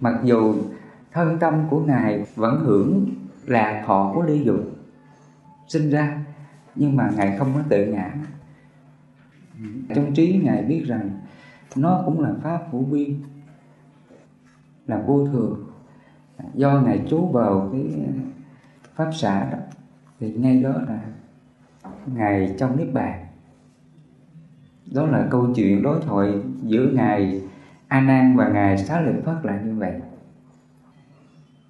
Mặc 0.00 0.20
dù 0.24 0.56
thân 1.12 1.38
tâm 1.38 1.66
của 1.70 1.80
ngài 1.80 2.26
vẫn 2.34 2.60
hưởng 2.64 3.14
là 3.46 3.84
thọ 3.86 4.12
của 4.14 4.22
ly 4.22 4.44
dục 4.44 4.60
sinh 5.68 5.90
ra, 5.90 6.24
nhưng 6.74 6.96
mà 6.96 7.10
ngài 7.16 7.38
không 7.38 7.52
có 7.54 7.60
tự 7.68 7.86
ngã. 7.86 8.14
Trong 9.94 10.14
trí 10.14 10.40
ngài 10.44 10.62
biết 10.62 10.84
rằng 10.86 11.10
nó 11.76 12.02
cũng 12.06 12.20
là 12.20 12.34
pháp 12.42 12.68
hữu 12.72 12.84
biên 12.84 13.20
là 14.86 15.02
vô 15.06 15.26
thường 15.26 15.65
do 16.54 16.80
ngài 16.80 17.02
chú 17.10 17.26
vào 17.26 17.68
cái 17.72 17.84
pháp 18.94 19.10
xã 19.12 19.50
đó, 19.50 19.58
thì 20.20 20.32
ngay 20.32 20.62
đó 20.62 20.70
là 20.88 21.00
ngài 22.06 22.54
trong 22.58 22.76
niết 22.76 22.92
bàn. 22.92 23.26
Đó 24.94 25.06
là 25.06 25.26
câu 25.30 25.52
chuyện 25.56 25.82
đối 25.82 26.00
thoại 26.00 26.32
giữa 26.62 26.86
ngài 26.92 27.42
a 27.88 28.00
nan 28.00 28.36
và 28.36 28.48
ngài 28.48 28.78
xá 28.78 29.00
lợi 29.00 29.22
phất 29.24 29.36
là 29.42 29.60
như 29.60 29.74
vậy. 29.74 30.00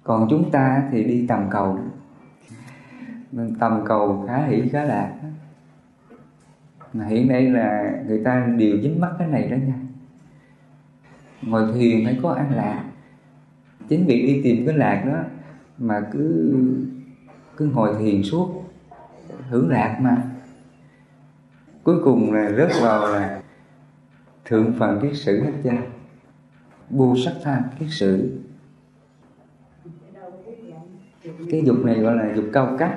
Còn 0.03 0.27
chúng 0.29 0.51
ta 0.51 0.89
thì 0.91 1.03
đi 1.03 1.27
tầm 1.27 1.47
cầu. 1.51 1.79
Tầm 3.59 3.81
cầu 3.85 4.25
khá 4.27 4.45
hỷ 4.45 4.69
khá 4.69 4.83
lạc 4.83 5.13
mà 6.93 7.05
hiện 7.05 7.27
nay 7.27 7.49
là 7.49 7.93
người 8.07 8.23
ta 8.23 8.47
đều 8.57 8.81
dính 8.81 8.99
mắc 8.99 9.11
cái 9.19 9.27
này 9.27 9.49
đó 9.49 9.57
nha. 9.57 9.73
Ngồi 11.41 11.73
thiền 11.73 12.05
phải 12.05 12.19
có 12.23 12.31
an 12.31 12.51
lạc 12.55 12.83
chính 13.89 14.05
vì 14.05 14.27
đi 14.27 14.41
tìm 14.43 14.65
cái 14.65 14.77
lạc 14.77 15.03
đó 15.07 15.19
mà 15.77 16.01
cứ 16.11 16.55
cứ 17.57 17.65
ngồi 17.65 17.95
thiền 17.99 18.23
suốt 18.23 18.63
hưởng 19.49 19.69
lạc 19.69 19.97
mà. 20.01 20.23
Cuối 21.83 21.95
cùng 22.03 22.33
là 22.33 22.51
rớt 22.57 22.71
vào 22.81 23.07
là 23.07 23.41
thượng 24.45 24.73
phần 24.79 24.99
kiết 25.01 25.11
sử 25.15 25.43
hết 25.43 25.51
trơn 25.63 25.77
bu 26.89 27.15
sắc 27.25 27.33
tham 27.43 27.63
kiết 27.79 27.89
sử. 27.91 28.39
Cái 31.51 31.63
dục 31.65 31.85
này 31.85 31.99
gọi 31.99 32.15
là 32.15 32.33
dục 32.35 32.45
cao 32.53 32.75
cấp. 32.79 32.91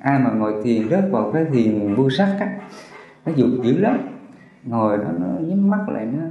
Ai 0.00 0.18
mà 0.18 0.30
ngồi 0.30 0.62
thiền 0.64 0.88
rớt 0.88 1.04
vào 1.10 1.32
cái 1.32 1.44
thiền 1.52 1.96
bu 1.96 2.10
sắc 2.10 2.36
á 2.40 2.58
nó 3.26 3.32
dục 3.36 3.48
dữ 3.64 3.78
lắm. 3.78 3.98
Ngồi 4.64 4.98
đó 4.98 5.12
nó 5.18 5.26
nhắm 5.40 5.70
mắt 5.70 5.88
lại 5.88 6.06
nó, 6.06 6.22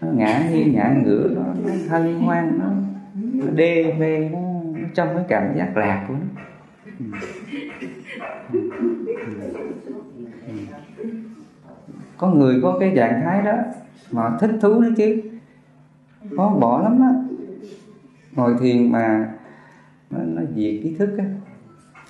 nó 0.00 0.08
ngã 0.08 0.48
nghiêng 0.50 0.72
ngã 0.74 0.94
ngửa 1.04 1.28
nó, 1.28 1.42
nó 1.64 1.72
hân 1.88 2.20
hoan 2.20 2.58
nó, 2.58 2.66
nó 3.14 3.50
đê 3.54 3.94
mê 3.98 4.28
nó, 4.28 4.38
nó 4.72 4.88
trong 4.94 5.08
cái 5.14 5.24
cảm 5.28 5.56
giác 5.56 5.76
lạc 5.76 6.04
của 6.08 6.14
nó. 6.14 6.26
Có 12.16 12.28
người 12.28 12.60
có 12.62 12.76
cái 12.80 12.92
trạng 12.96 13.20
thái 13.24 13.42
đó 13.42 13.56
mà 14.10 14.36
thích 14.40 14.50
thú 14.60 14.80
nữa 14.80 14.90
chứ. 14.96 15.22
Khó 16.36 16.48
bỏ 16.48 16.82
lắm 16.82 17.00
á. 17.00 17.10
Ngồi 18.32 18.54
thiền 18.60 18.92
mà 18.92 19.32
nó, 20.10 20.18
nó 20.24 20.42
diệt 20.42 20.82
ý 20.82 20.96
thức 20.98 21.18
á 21.18 21.24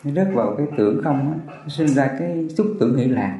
nó 0.04 0.10
rớt 0.10 0.28
vào 0.34 0.54
cái 0.58 0.66
tưởng 0.76 1.00
không 1.04 1.32
á 1.32 1.54
nó 1.62 1.68
sinh 1.68 1.88
ra 1.88 2.10
cái 2.18 2.48
xúc 2.48 2.66
tưởng 2.80 2.96
hỷ 2.96 3.04
lạc. 3.04 3.38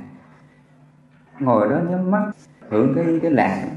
Ngồi 1.40 1.69
đó 1.69 1.80
nhắm 1.90 2.11
mắt 2.11 2.30
hưởng 2.69 2.95
cái 2.95 3.04
cái 3.23 3.30
lạc 3.30 3.69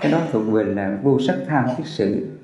cái 0.00 0.12
đó 0.12 0.20
thuộc 0.32 0.52
về 0.52 0.64
là 0.64 0.98
vô 1.02 1.18
sắc 1.20 1.36
tham 1.48 1.64
kiết 1.76 1.86
sự. 1.86 2.34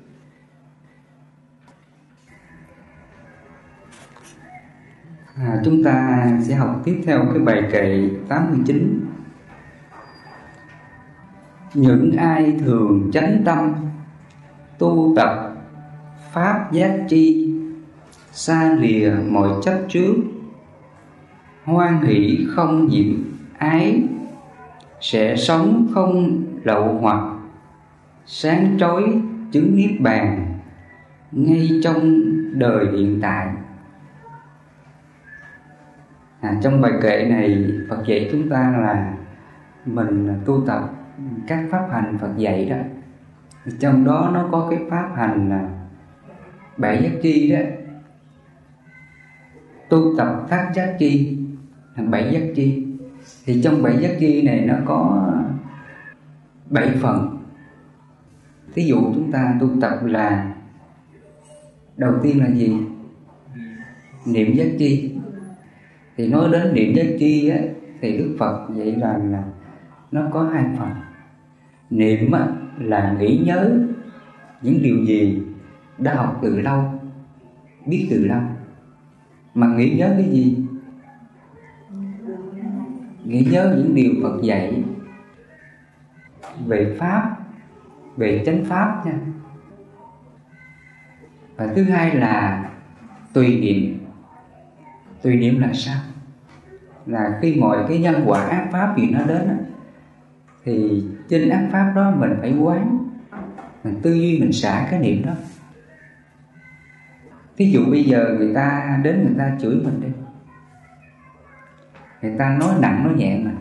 À, 5.41 5.61
chúng 5.65 5.83
ta 5.83 6.27
sẽ 6.41 6.55
học 6.55 6.81
tiếp 6.83 7.01
theo 7.05 7.25
cái 7.33 7.39
bài 7.39 7.63
kệ 7.71 8.09
89 8.27 9.05
Những 11.73 12.15
ai 12.17 12.57
thường 12.59 13.11
chánh 13.13 13.41
tâm 13.45 13.73
Tu 14.77 15.13
tập 15.15 15.55
Pháp 16.31 16.71
giác 16.71 17.05
tri 17.09 17.53
Xa 18.31 18.75
lìa 18.79 19.11
mọi 19.29 19.49
chấp 19.63 19.79
trước 19.89 20.15
Hoan 21.63 22.01
hỷ 22.01 22.47
không 22.49 22.87
nhiễm 22.87 23.23
ái 23.57 24.03
Sẽ 25.01 25.35
sống 25.35 25.87
không 25.93 26.43
lậu 26.63 26.97
hoặc 27.01 27.30
Sáng 28.25 28.77
trói 28.79 29.21
chứng 29.51 29.75
niết 29.75 30.01
bàn 30.01 30.57
Ngay 31.31 31.69
trong 31.83 32.21
đời 32.59 32.85
hiện 32.91 33.19
tại. 33.21 33.47
À, 36.41 36.57
trong 36.63 36.81
bài 36.81 36.91
kệ 37.01 37.25
này 37.29 37.71
Phật 37.89 38.03
dạy 38.05 38.29
chúng 38.31 38.49
ta 38.49 38.75
là 38.77 39.13
mình 39.85 40.39
tu 40.45 40.63
tập 40.67 40.89
các 41.47 41.65
pháp 41.71 41.87
hành 41.91 42.17
Phật 42.21 42.37
dạy 42.37 42.65
đó. 42.69 42.75
Trong 43.79 44.05
đó 44.05 44.31
nó 44.33 44.49
có 44.51 44.67
cái 44.69 44.79
pháp 44.89 45.09
hành 45.15 45.49
là 45.49 45.69
bảy 46.77 47.03
giác 47.03 47.19
chi 47.21 47.51
đó. 47.51 47.59
Tu 49.89 50.17
tập 50.17 50.45
các 50.49 50.71
giác 50.75 50.95
chi 50.99 51.37
là 51.95 52.03
bảy 52.03 52.31
giác 52.31 52.53
chi. 52.55 52.87
Thì 53.45 53.61
trong 53.63 53.83
bảy 53.83 53.97
giác 53.97 54.11
chi 54.19 54.41
này 54.41 54.65
nó 54.65 54.75
có 54.85 55.27
bảy 56.69 56.89
phần 57.01 57.40
thí 58.73 58.83
dụ 58.83 58.97
chúng 59.15 59.31
ta 59.31 59.57
tu 59.59 59.69
tập 59.81 59.99
là 60.03 60.53
đầu 61.97 62.13
tiên 62.23 62.39
là 62.39 62.49
gì? 62.49 62.77
Niệm 64.25 64.53
giác 64.53 64.67
chi. 64.79 65.17
Thì 66.17 66.27
nói 66.27 66.49
đến 66.51 66.73
niệm 66.73 66.93
giác 66.95 67.05
chi 67.19 67.49
á, 67.49 67.57
thì 68.01 68.17
đức 68.17 68.35
phật 68.39 68.67
dạy 68.75 68.95
rằng 69.01 69.31
là 69.31 69.43
nó 70.11 70.21
có 70.31 70.43
hai 70.43 70.65
phần. 70.77 70.89
Niệm 71.89 72.31
á, 72.31 72.47
là 72.79 73.15
nghĩ 73.19 73.41
nhớ 73.45 73.71
những 74.61 74.81
điều 74.81 75.05
gì 75.05 75.41
đã 75.97 76.15
học 76.15 76.39
từ 76.41 76.59
lâu 76.59 76.83
biết 77.85 78.07
từ 78.09 78.25
lâu. 78.25 78.41
Mà 79.53 79.67
nghĩ 79.67 79.95
nhớ 79.97 80.13
cái 80.17 80.29
gì? 80.31 80.57
Nghĩ 83.25 83.47
nhớ 83.51 83.75
những 83.77 83.95
điều 83.95 84.11
phật 84.23 84.41
dạy 84.43 84.83
về 86.67 86.95
pháp 86.99 87.37
về 88.17 88.43
chánh 88.45 88.65
pháp 88.65 89.05
nha. 89.05 89.13
Và 91.55 91.67
thứ 91.75 91.83
hai 91.83 92.15
là 92.15 92.65
tùy 93.33 93.59
niệm. 93.59 93.97
Tùy 95.21 95.35
niệm 95.35 95.59
là 95.59 95.73
sao? 95.73 95.99
Là 97.05 97.39
khi 97.41 97.55
mọi 97.61 97.85
cái 97.87 97.99
nhân 97.99 98.23
quả 98.25 98.41
ác 98.41 98.67
pháp 98.71 98.97
gì 98.97 99.09
nó 99.11 99.25
đến 99.25 99.57
thì 100.63 101.03
trên 101.29 101.49
ác 101.49 101.67
pháp 101.71 101.93
đó 101.95 102.13
mình 102.17 102.33
phải 102.41 102.57
quán, 102.57 103.09
mình 103.83 103.99
tư 104.01 104.13
duy, 104.13 104.39
mình 104.39 104.51
xả 104.51 104.87
cái 104.91 104.99
niệm 104.99 105.25
đó. 105.25 105.31
Ví 107.57 107.71
dụ 107.71 107.85
bây 107.85 108.03
giờ 108.03 108.35
người 108.37 108.53
ta 108.55 108.99
đến 109.03 109.23
người 109.23 109.35
ta 109.37 109.57
chửi 109.61 109.75
mình 109.75 110.01
đi, 110.01 110.07
người 112.21 112.37
ta 112.39 112.57
nói 112.59 112.73
nặng, 112.79 113.03
nói 113.03 113.13
nhẹ 113.13 113.41
mà, 113.45 113.51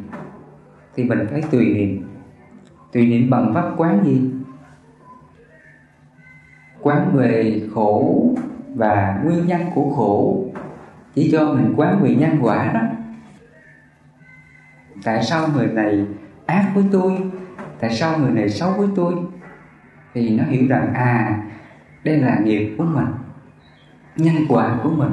thì 0.95 1.05
mình 1.05 1.27
phải 1.31 1.43
tùy 1.51 1.75
niệm. 1.75 2.09
Tùy 2.93 3.07
niệm 3.07 3.31
bằng 3.31 3.55
pháp 3.55 3.71
quán 3.77 4.05
gì? 4.05 4.31
Quán 6.83 7.17
về 7.17 7.63
khổ 7.75 8.35
và 8.75 9.21
nguyên 9.25 9.47
nhân 9.47 9.61
của 9.75 9.91
khổ. 9.97 10.45
Chỉ 11.15 11.31
cho 11.33 11.53
mình 11.53 11.75
quán 11.77 12.03
về 12.03 12.15
nhân 12.15 12.39
quả 12.43 12.71
đó. 12.75 12.81
Tại 15.05 15.23
sao 15.23 15.49
người 15.49 15.67
này 15.67 16.07
ác 16.47 16.71
với 16.75 16.85
tôi? 16.93 17.19
Tại 17.81 17.91
sao 17.91 18.19
người 18.19 18.31
này 18.31 18.49
xấu 18.49 18.73
với 18.73 18.89
tôi? 18.97 19.15
Thì 20.15 20.39
nó 20.39 20.45
hiểu 20.45 20.67
rằng 20.69 20.95
à 20.95 21.43
đây 22.05 22.17
là 22.17 22.39
nghiệp 22.39 22.75
của 22.79 22.85
mình, 22.85 23.07
nhân 24.17 24.37
quả 24.49 24.79
của 24.83 24.91
mình. 24.91 25.13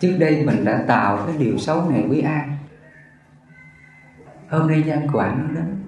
Trước 0.00 0.16
đây 0.18 0.42
mình 0.46 0.64
đã 0.64 0.84
tạo 0.86 1.18
cái 1.26 1.36
điều 1.38 1.58
xấu 1.58 1.90
này 1.90 2.04
với 2.08 2.20
ai? 2.20 2.48
Hôm 4.48 4.68
nay 4.68 4.82
nhân 4.86 5.06
quả 5.12 5.34
nó 5.38 5.54
đến. 5.54 5.84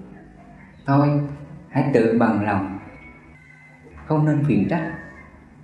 Thôi, 0.85 1.21
hãy 1.69 1.91
tự 1.93 2.17
bằng 2.19 2.45
lòng 2.45 2.78
không 4.09 4.25
nên 4.25 4.43
phiền 4.47 4.67
trách. 4.69 4.93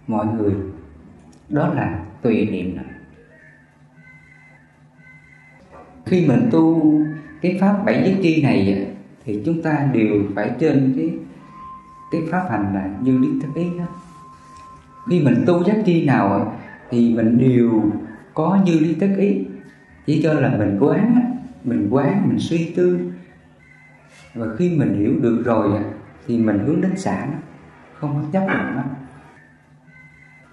Mọi 0.07 0.25
người, 0.25 0.53
đó 1.49 1.73
là 1.73 1.99
tùy 2.21 2.45
niệm 2.51 2.77
khi 6.05 6.27
mình 6.27 6.49
tu 6.51 6.93
cái 7.41 7.57
pháp 7.61 7.83
bảy 7.85 8.03
giác 8.05 8.19
chi 8.23 8.43
này 8.43 8.87
thì 9.25 9.41
chúng 9.45 9.61
ta 9.61 9.89
đều 9.93 10.23
phải 10.35 10.51
trên 10.59 10.93
cái 10.97 11.13
cái 12.11 12.21
pháp 12.31 12.47
hành 12.49 12.73
là 12.73 12.89
như 13.01 13.17
lý 13.17 13.27
thức 13.41 13.49
ý 13.55 13.65
đó 13.79 13.85
khi 15.09 15.23
mình 15.23 15.43
tu 15.47 15.63
giác 15.63 15.77
chi 15.85 16.05
nào 16.05 16.57
thì 16.89 17.15
mình 17.15 17.37
đều 17.37 17.91
có 18.33 18.59
như 18.65 18.79
lý 18.79 18.95
thức 18.95 19.15
ý. 19.17 19.45
Chỉ 20.05 20.21
cho 20.23 20.33
là 20.33 20.57
mình 20.57 20.77
quán 20.79 21.35
mình 21.63 21.87
quán, 21.91 22.29
mình 22.29 22.39
suy 22.39 22.73
tư. 22.75 22.99
Và 24.33 24.45
khi 24.57 24.77
mình 24.77 24.99
hiểu 24.99 25.13
được 25.21 25.41
rồi 25.45 25.83
thì 26.27 26.37
mình 26.37 26.59
hướng 26.59 26.81
đến 26.81 26.97
xả 26.97 27.27
nó 27.31 27.37
không 27.99 28.21
có 28.21 28.29
chấp 28.31 28.39
nhận 28.39 28.75
nó. 28.75 28.83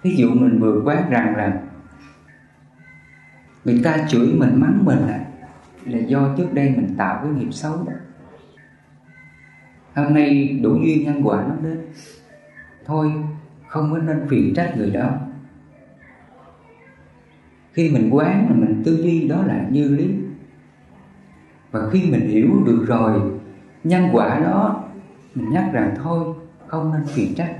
Ví 0.01 0.15
dụ 0.15 0.29
mình 0.29 0.59
vừa 0.59 0.81
quát 0.85 1.05
rằng 1.09 1.35
là 1.35 1.61
người 3.65 3.81
ta 3.83 3.97
chửi 4.09 4.33
mình 4.37 4.59
mắng 4.59 4.85
mình 4.85 4.99
là, 4.99 5.25
là 5.85 5.99
do 5.99 6.35
trước 6.37 6.53
đây 6.53 6.69
mình 6.69 6.95
tạo 6.97 7.19
cái 7.23 7.31
nghiệp 7.31 7.51
xấu 7.51 7.73
đó. 7.87 7.93
Hôm 9.95 10.13
nay 10.13 10.59
đủ 10.63 10.75
duyên 10.75 11.03
nhân 11.03 11.21
quả 11.23 11.45
nó 11.47 11.55
đến. 11.63 11.81
Thôi 12.85 13.11
không 13.67 13.91
có 13.91 13.97
nên 13.97 14.27
phiền 14.29 14.53
trách 14.55 14.73
người 14.77 14.91
đó. 14.91 15.09
Khi 17.73 17.89
mình 17.89 18.09
quán 18.11 18.47
là 18.49 18.55
mình 18.55 18.81
tư 18.85 19.03
duy 19.03 19.27
đó 19.27 19.43
là 19.45 19.67
như 19.69 19.95
lý. 19.95 20.09
Và 21.71 21.89
khi 21.89 22.11
mình 22.11 22.27
hiểu 22.27 22.63
được 22.65 22.85
rồi 22.87 23.21
nhân 23.83 24.09
quả 24.11 24.39
đó 24.39 24.83
mình 25.35 25.49
nhắc 25.49 25.69
rằng 25.73 25.95
thôi 26.03 26.35
không 26.73 26.91
nên 26.91 27.05
phiền 27.07 27.35
trách. 27.35 27.55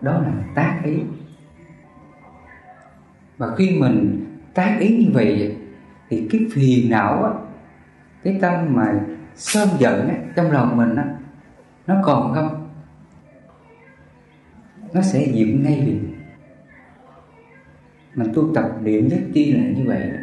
Đó 0.00 0.12
là 0.12 0.32
tác 0.54 0.80
ý. 0.84 0.96
Và 3.38 3.56
khi 3.56 3.78
mình 3.80 4.26
tác 4.54 4.76
ý 4.80 4.96
như 4.96 5.10
vậy 5.12 5.56
thì 6.08 6.28
cái 6.30 6.40
phiền 6.52 6.90
não 6.90 7.24
á 7.24 7.30
cái 8.24 8.38
tâm 8.40 8.74
mà 8.74 9.00
sơn 9.34 9.68
giận 9.78 10.08
á, 10.08 10.14
trong 10.36 10.50
lòng 10.50 10.76
mình 10.76 10.96
á 10.96 11.04
nó 11.86 11.94
còn 12.04 12.34
không? 12.34 12.70
Nó 14.92 15.02
sẽ 15.02 15.26
diệt 15.26 15.48
ngay 15.48 15.80
liền 15.86 16.12
mình 18.14 18.32
tu 18.34 18.54
tập 18.54 18.70
niệm 18.82 19.08
nhất 19.08 19.20
chi 19.34 19.52
là 19.52 19.64
như 19.64 19.84
vậy 19.86 20.10
đó. 20.10 20.18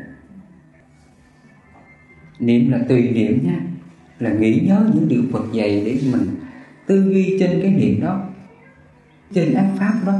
niệm 2.39 2.71
là 2.71 2.79
tùy 2.89 3.11
niệm 3.11 3.39
nha 3.43 3.59
là 4.19 4.33
nghĩ 4.33 4.63
nhớ 4.67 4.89
những 4.93 5.07
điều 5.07 5.23
Phật 5.31 5.43
dạy 5.51 5.83
để 5.85 5.99
mình 6.11 6.35
tư 6.85 7.03
duy 7.03 7.37
trên 7.39 7.59
cái 7.61 7.71
niệm 7.71 8.01
đó 8.01 8.29
trên 9.35 9.53
ác 9.53 9.69
pháp 9.79 9.93
đó, 10.05 10.13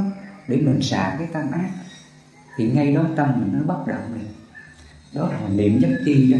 để 0.48 0.56
mình 0.56 0.82
xả 0.82 1.16
cái 1.18 1.28
tâm 1.32 1.50
ác, 1.52 1.68
thì 2.56 2.70
ngay 2.70 2.94
đó 2.94 3.04
tâm 3.16 3.28
mình 3.40 3.50
nó 3.52 3.60
bất 3.66 3.86
động 3.86 4.14
liền. 4.14 4.28
Đó 5.14 5.28
là 5.28 5.48
niệm 5.48 5.78
nhất 5.78 5.90
chi 6.04 6.32
đó. 6.32 6.38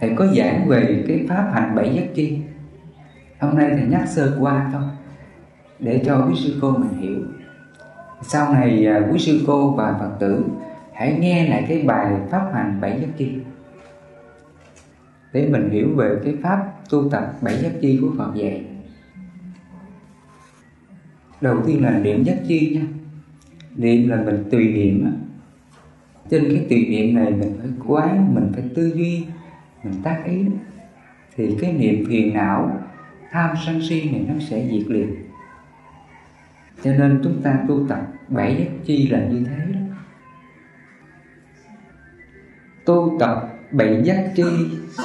Thầy 0.00 0.10
có 0.16 0.26
giảng 0.26 0.68
về 0.68 1.04
cái 1.08 1.26
pháp 1.28 1.50
hành 1.54 1.74
bảy 1.74 1.88
nhất 1.88 2.04
chi. 2.14 2.38
Hôm 3.40 3.56
nay 3.56 3.70
thầy 3.70 3.86
nhắc 3.88 4.08
sơ 4.08 4.36
qua 4.40 4.70
thôi, 4.72 4.82
để 5.78 6.02
cho 6.06 6.26
quý 6.28 6.34
sư 6.44 6.58
cô 6.60 6.70
mình 6.70 7.00
hiểu. 7.00 7.18
Sau 8.22 8.54
này 8.54 8.86
à, 8.86 9.00
quý 9.12 9.18
sư 9.18 9.44
cô 9.46 9.70
và 9.70 9.96
phật 9.98 10.10
tử, 10.20 10.44
hãy 10.94 11.16
nghe 11.20 11.48
lại 11.48 11.64
cái 11.68 11.82
bài 11.82 12.12
pháp 12.30 12.50
hành 12.54 12.80
bảy 12.80 12.98
nhất 13.00 13.10
chi. 13.16 13.32
Để 15.32 15.48
mình 15.50 15.70
hiểu 15.70 15.88
về 15.96 16.16
cái 16.24 16.34
pháp 16.42 16.72
tu 16.90 17.10
tập 17.10 17.32
bảy 17.40 17.58
nhất 17.62 17.72
chi 17.80 17.98
của 18.00 18.08
Phật 18.18 18.34
dạy 18.34 18.64
đầu 21.40 21.62
tiên 21.66 21.82
là 21.82 21.98
niệm 21.98 22.22
nhất 22.22 22.42
chi 22.48 22.74
nha. 22.74 22.86
Niệm 23.76 24.08
là 24.08 24.22
mình 24.22 24.44
tùy 24.50 24.68
niệm 24.72 25.12
trên 26.30 26.44
cái 26.44 26.66
tùy 26.70 26.86
niệm 26.88 27.14
này 27.14 27.30
mình 27.30 27.56
phải 27.58 27.70
quán, 27.86 28.34
mình 28.34 28.52
phải 28.54 28.64
tư 28.74 28.92
duy, 28.94 29.26
mình 29.84 29.94
tác 30.02 30.22
ý. 30.26 30.44
Thì 31.36 31.56
cái 31.60 31.72
niệm 31.72 32.04
phiền 32.08 32.34
não, 32.34 32.80
tham 33.30 33.56
sân 33.66 33.80
si 33.88 34.10
này 34.10 34.24
nó 34.28 34.34
sẽ 34.40 34.68
diệt 34.70 34.90
liền. 34.90 35.14
Cho 36.82 36.92
nên 36.92 37.20
chúng 37.24 37.42
ta 37.42 37.64
tu 37.68 37.86
tập 37.88 38.00
bảy 38.28 38.56
giác 38.56 38.68
chi 38.84 39.08
là 39.08 39.18
như 39.18 39.44
thế 39.44 39.72
đó. 39.72 39.80
Tu 42.84 43.16
tập 43.20 43.48
bảy 43.72 44.02
giác 44.04 44.32
chi 44.36 44.44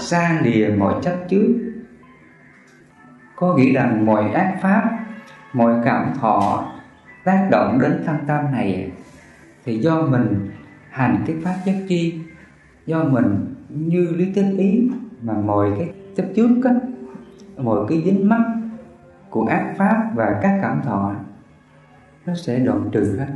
xa 0.02 0.42
lìa 0.44 0.70
mọi 0.78 1.04
chấp 1.04 1.16
trước. 1.30 1.74
Có 3.36 3.58
nghĩa 3.58 3.74
rằng 3.74 4.06
mọi 4.06 4.32
ác 4.32 4.58
pháp 4.62 5.03
mọi 5.54 5.82
cảm 5.86 6.14
thọ 6.20 6.66
tác 7.24 7.48
động 7.52 7.80
đến 7.80 8.04
thân 8.06 8.18
tâm 8.28 8.52
này 8.52 8.92
thì 9.66 9.80
do 9.80 10.02
mình 10.02 10.52
hành 10.90 11.24
cái 11.28 11.36
pháp 11.44 11.56
giác 11.66 11.76
chi, 11.88 12.20
do 12.86 13.04
mình 13.04 13.56
như 13.70 14.14
lý 14.16 14.34
tính 14.34 14.58
ý 14.58 14.90
mà 15.22 15.34
mọi 15.34 15.72
cái 15.78 15.94
chấp 16.16 16.26
trước 16.36 16.62
á, 16.64 16.72
mọi 17.58 17.86
cái 17.90 18.04
dính 18.06 18.30
mắc 18.30 18.42
của 19.30 19.46
ác 19.46 19.74
pháp 19.78 20.12
và 20.16 20.40
các 20.42 20.60
cảm 20.62 20.82
thọ, 20.84 21.16
nó 22.26 22.34
sẽ 22.36 22.60
đoạn 22.60 22.90
trừ 22.92 23.18
hết. 23.20 23.28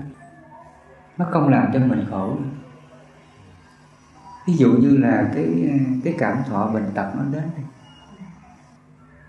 Nó 1.17 1.25
không 1.31 1.49
làm 1.49 1.69
cho 1.73 1.79
mình 1.79 2.05
khổ. 2.09 2.37
Ví 4.47 4.53
dụ 4.53 4.71
như 4.71 4.97
là 4.97 5.31
cái 5.35 5.69
cái 6.03 6.15
cảm 6.17 6.37
thọ 6.49 6.67
bệnh 6.73 6.91
tật 6.93 7.11
nó 7.17 7.23
đến 7.31 7.43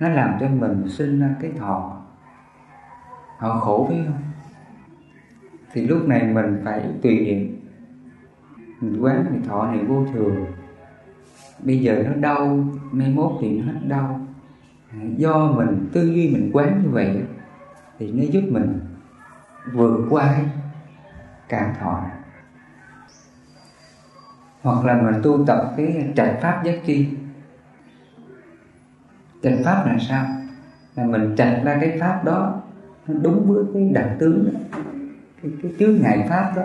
nó 0.00 0.08
làm 0.08 0.36
cho 0.40 0.48
mình 0.48 0.88
sinh 0.88 1.20
ra 1.20 1.34
cái 1.40 1.52
thọ 1.58 1.97
họ 3.38 3.60
khổ 3.60 3.86
phải 3.88 4.04
không 4.06 4.22
thì 5.72 5.86
lúc 5.86 6.08
này 6.08 6.22
mình 6.22 6.60
phải 6.64 6.82
tùy 7.02 7.20
niệm. 7.20 7.60
Mình 8.80 9.00
quán 9.00 9.26
thì 9.30 9.48
thọ 9.48 9.66
này 9.66 9.84
vô 9.84 10.06
thường. 10.12 10.46
Bây 11.62 11.78
giờ 11.78 12.02
nó 12.06 12.14
đau, 12.14 12.68
mai 12.92 13.10
mốt 13.10 13.32
thì 13.40 13.60
nó 13.60 13.72
hết 13.72 13.80
đau. 13.88 14.20
Do 15.16 15.52
mình, 15.52 15.88
tư 15.92 16.06
duy 16.06 16.30
mình 16.30 16.50
quán 16.52 16.82
như 16.82 16.90
vậy 16.90 17.22
thì 17.98 18.12
nó 18.12 18.22
giúp 18.30 18.42
mình 18.50 18.80
vượt 19.72 20.06
qua 20.10 20.32
cái 20.32 20.46
cảm 21.48 21.74
thọ 21.80 22.02
hoặc 24.62 24.84
là 24.84 25.02
mình 25.02 25.22
tu 25.22 25.44
tập 25.46 25.74
cái 25.76 26.12
trạch 26.16 26.38
pháp 26.42 26.62
giác 26.64 26.78
chi. 26.86 27.08
Trạch 29.42 29.58
pháp 29.64 29.84
là 29.86 29.96
sao? 30.08 30.26
Là 30.94 31.04
mình 31.04 31.36
trạch 31.36 31.60
ra 31.64 31.78
cái 31.80 31.98
pháp 32.00 32.24
đó 32.24 32.62
đúng 33.08 33.52
với 33.52 33.64
cái 33.74 33.90
đặc 33.94 34.16
tướng 34.18 34.44
đó. 34.44 34.60
Cái, 35.42 35.52
cái 35.62 35.72
chướng 35.78 36.00
ngại 36.00 36.26
pháp 36.28 36.52
đó. 36.56 36.62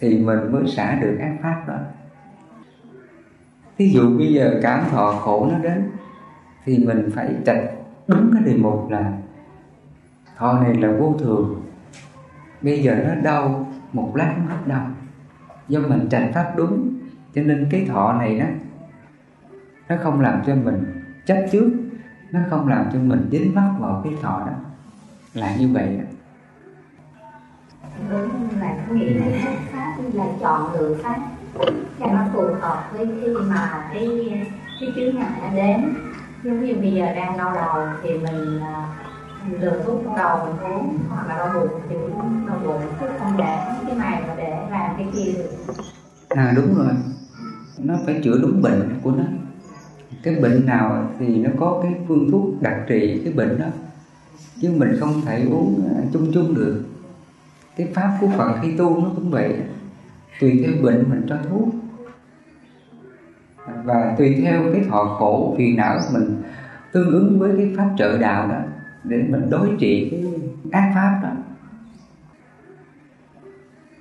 Thì 0.00 0.18
mình 0.18 0.52
mới 0.52 0.66
xả 0.66 0.98
được 1.00 1.16
ác 1.20 1.36
pháp 1.42 1.64
đó. 1.68 1.78
Ví 3.78 3.90
dụ 3.90 4.18
bây 4.18 4.32
giờ 4.32 4.60
cảm 4.62 4.84
thọ 4.90 5.12
khổ 5.12 5.48
nó 5.52 5.58
đến 5.58 5.90
thì 6.64 6.78
mình 6.86 7.10
phải 7.14 7.34
trạch 7.46 7.64
đúng 8.08 8.30
cái 8.32 8.42
đề 8.42 8.56
mục 8.56 8.90
là 8.90 9.12
thọ 10.36 10.60
này 10.60 10.74
là 10.74 10.92
vô 10.98 11.16
thường. 11.18 11.62
Bây 12.62 12.82
giờ 12.82 13.04
nó 13.08 13.14
đau 13.14 13.72
một 13.92 14.12
lát 14.16 14.34
nó 14.38 14.54
hết 14.54 14.60
đau. 14.66 14.90
Do 15.68 15.80
mình 15.80 16.08
trạch 16.08 16.30
pháp 16.34 16.52
đúng 16.56 16.98
cho 17.34 17.42
nên 17.42 17.68
cái 17.70 17.86
thọ 17.88 18.12
này 18.12 18.38
nó 18.38 18.46
nó 19.88 19.96
không 20.02 20.20
làm 20.20 20.42
cho 20.46 20.54
mình 20.54 20.84
chấp 21.26 21.46
trước 21.52 21.70
nó 22.30 22.40
không 22.50 22.68
làm 22.68 22.86
cho 22.92 22.98
mình 22.98 23.28
dính 23.32 23.54
mắc 23.54 23.74
vào 23.78 24.00
cái 24.04 24.12
thọ 24.22 24.46
đó 24.46 24.52
là 25.36 25.56
như 25.56 25.68
vậy 25.68 25.98
đúng 28.10 28.48
là 28.60 28.76
có 28.88 28.94
nghĩa 28.94 29.14
là 29.14 29.26
pháp 29.72 29.94
là 30.12 30.24
chọn 30.40 30.72
lựa 30.74 30.94
pháp 31.02 31.20
cho 32.00 32.06
nó 32.06 32.26
phù 32.32 32.42
hợp 32.60 32.90
với 32.92 33.06
khi 33.20 33.28
mà 33.46 33.90
cái 33.94 34.08
cái 34.80 34.92
chướng 34.96 35.14
ngại 35.14 35.40
nó 35.42 35.48
đến. 35.56 35.94
Giống 36.44 36.64
như 36.64 36.74
bây 36.74 36.92
giờ 36.92 37.14
đang 37.14 37.38
đau 37.38 37.54
đầu 37.54 37.86
thì 38.02 38.18
mình 38.18 38.60
à, 38.60 38.88
lừa 39.60 39.82
thuốc 39.84 40.02
đầu 40.16 40.46
mình 40.46 40.72
uống 40.72 40.98
hoặc 41.08 41.26
là 41.28 41.38
đau 41.38 41.48
bụng 41.54 41.80
thì 41.88 41.94
uống 41.94 42.46
đau 42.46 42.58
bụng 42.64 42.82
chứ 43.00 43.06
không 43.18 43.36
để 43.38 43.58
cái 43.86 43.96
này 43.96 44.22
mà 44.28 44.34
để 44.36 44.66
làm 44.70 44.96
cái 44.96 45.06
kia 45.14 45.32
được. 45.32 45.74
À 46.28 46.52
đúng 46.56 46.74
rồi. 46.74 46.94
Nó 47.78 47.94
phải 48.06 48.20
chữa 48.24 48.38
đúng 48.42 48.62
bệnh 48.62 49.00
của 49.02 49.10
nó. 49.10 49.24
Cái 50.22 50.34
bệnh 50.34 50.66
nào 50.66 51.10
thì 51.18 51.36
nó 51.36 51.50
có 51.58 51.80
cái 51.82 51.94
phương 52.08 52.30
thuốc 52.30 52.62
đặc 52.62 52.76
trị 52.88 53.20
cái 53.24 53.32
bệnh 53.32 53.58
đó 53.58 53.66
chứ 54.60 54.72
mình 54.76 54.96
không 55.00 55.20
thể 55.24 55.46
uống 55.50 55.88
ờ, 55.94 56.02
chung 56.12 56.30
chung 56.34 56.54
được. 56.54 56.84
Cái 57.76 57.88
pháp 57.94 58.18
của 58.20 58.28
Phật 58.36 58.58
khi 58.62 58.76
tu 58.76 59.02
nó 59.02 59.10
cũng 59.16 59.30
vậy. 59.30 59.62
Tùy 60.40 60.64
theo 60.64 60.82
bệnh 60.82 61.04
mình 61.10 61.26
cho 61.28 61.38
thuốc. 61.50 61.68
Và 63.84 64.14
tùy 64.18 64.40
theo 64.42 64.72
cái 64.72 64.84
thọ 64.88 65.16
khổ 65.18 65.54
phiền 65.58 65.76
não 65.76 65.98
của 65.98 66.18
mình, 66.18 66.42
tương 66.92 67.10
ứng 67.10 67.38
với 67.38 67.52
cái 67.56 67.74
pháp 67.76 67.90
trợ 67.98 68.18
đạo 68.18 68.48
đó, 68.48 68.58
để 69.04 69.22
mình 69.28 69.50
đối 69.50 69.68
trị 69.78 70.08
cái 70.10 70.24
ác 70.72 70.92
pháp 70.94 71.20
đó. 71.22 71.30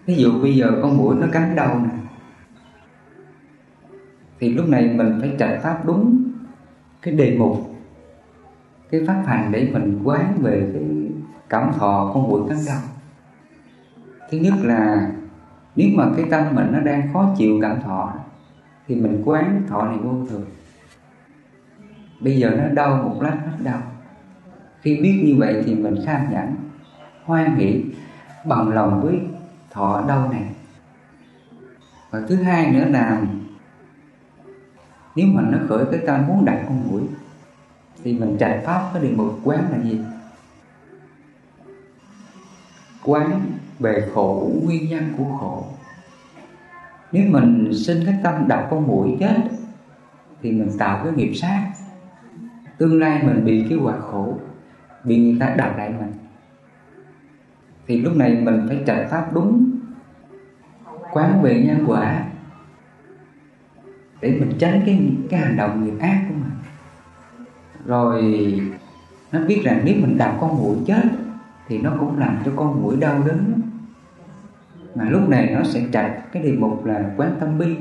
Ví 0.06 0.16
dụ 0.16 0.42
bây 0.42 0.56
giờ 0.56 0.72
con 0.82 0.98
mũi 0.98 1.16
nó 1.16 1.28
cắn 1.32 1.56
đầu 1.56 1.80
nè, 1.80 1.90
thì 4.40 4.54
lúc 4.54 4.70
này 4.70 4.94
mình 4.96 5.18
phải 5.20 5.36
trạch 5.40 5.60
pháp 5.64 5.86
đúng 5.86 6.24
cái 7.02 7.14
đề 7.14 7.38
mục 7.38 7.75
cái 8.96 9.08
pháp 9.08 9.24
hành 9.26 9.52
để 9.52 9.70
mình 9.74 10.02
quán 10.04 10.34
về 10.42 10.72
cái 10.74 10.84
cảm 11.50 11.72
thọ 11.78 12.12
con 12.14 12.24
mũi 12.24 12.42
cắn 12.50 12.58
đau. 12.68 12.82
thứ 14.32 14.38
nhất 14.38 14.54
là 14.64 15.12
nếu 15.76 15.90
mà 15.96 16.06
cái 16.18 16.26
tâm 16.32 16.56
mình 16.56 16.68
nó 16.72 16.80
đang 16.80 17.14
khó 17.14 17.34
chịu 17.38 17.60
cảm 17.62 17.82
thọ, 17.82 18.14
thì 18.88 18.96
mình 18.96 19.22
quán 19.26 19.62
thọ 19.68 19.86
này 19.86 19.98
vô 19.98 20.26
thường. 20.30 20.46
Bây 22.20 22.38
giờ 22.38 22.50
nó 22.50 22.68
đau 22.74 23.04
một 23.04 23.22
lát, 23.22 23.38
nó 23.46 23.52
đau. 23.72 23.82
Khi 24.82 25.00
biết 25.02 25.22
như 25.26 25.36
vậy 25.38 25.64
thì 25.66 25.76
mình 25.76 25.96
tham 26.06 26.22
nhẫn 26.32 26.56
hoan 27.24 27.56
hỷ, 27.56 27.86
bằng 28.46 28.70
lòng 28.70 29.02
với 29.02 29.20
thọ 29.72 30.04
đau 30.08 30.30
này. 30.32 30.46
Và 32.12 32.22
thứ 32.28 32.36
hai 32.36 32.72
nữa 32.72 32.86
là 32.86 33.22
nếu 35.16 35.28
mà 35.34 35.42
nó 35.50 35.58
khởi 35.70 35.86
cái 35.92 36.00
tâm 36.08 36.28
muốn 36.28 36.46
đặt 36.46 36.64
con 36.68 36.90
mũi 36.90 37.02
thì 38.04 38.14
mình 38.14 38.38
trạch 38.40 38.62
pháp 38.66 38.90
cái 38.94 39.04
điều 39.04 39.12
mục 39.16 39.40
quán 39.44 39.72
là 39.72 39.78
gì? 39.84 40.02
Quán 43.04 43.42
về 43.80 44.10
khổ 44.14 44.52
nguyên 44.64 44.90
nhân 44.90 45.14
của 45.18 45.38
khổ. 45.40 45.66
Nếu 47.12 47.24
mình 47.30 47.72
sinh 47.74 48.06
cái 48.06 48.16
tâm 48.24 48.48
đọc 48.48 48.68
con 48.72 48.88
mũi 48.88 49.18
chết, 49.20 49.38
thì 50.42 50.52
mình 50.52 50.70
tạo 50.78 51.04
cái 51.04 51.14
nghiệp 51.14 51.34
sát. 51.34 51.72
Tương 52.78 53.00
lai 53.00 53.24
mình 53.24 53.46
bị 53.46 53.66
cái 53.70 53.78
quả 53.78 54.00
khổ, 54.00 54.38
bị 55.04 55.18
người 55.18 55.38
ta 55.40 55.56
đọc 55.58 55.78
lại 55.78 55.90
mình. 55.90 56.14
Thì 57.88 58.02
lúc 58.02 58.16
này 58.16 58.36
mình 58.36 58.66
phải 58.68 58.84
trạch 58.88 59.08
pháp 59.10 59.34
đúng, 59.34 59.72
quán 61.12 61.42
về 61.42 61.64
nhân 61.68 61.84
quả, 61.88 62.26
để 64.22 64.38
mình 64.40 64.52
tránh 64.60 64.82
cái 64.86 65.10
cái 65.30 65.40
hành 65.40 65.58
động 65.58 65.86
nghiệp 65.86 66.00
ác 66.00 66.26
của 66.30 66.36
mình 66.36 66.55
rồi 67.86 68.22
nó 69.32 69.40
biết 69.48 69.62
rằng 69.64 69.82
nếu 69.86 69.96
mình 70.02 70.18
đạp 70.18 70.38
con 70.42 70.58
mũi 70.58 70.78
chết 70.86 71.04
thì 71.68 71.78
nó 71.78 71.92
cũng 72.00 72.20
làm 72.20 72.38
cho 72.46 72.52
con 72.56 72.82
mũi 72.82 72.96
đau 72.96 73.24
đớn. 73.26 73.62
Mà 74.96 75.10
lúc 75.10 75.30
này 75.30 75.52
nó 75.56 75.64
sẽ 75.64 75.82
trạch 75.94 76.32
cái 76.32 76.44
đề 76.44 76.52
mục 76.52 76.86
là 76.86 77.14
quán 77.18 77.36
tâm 77.40 77.58
bi. 77.58 77.76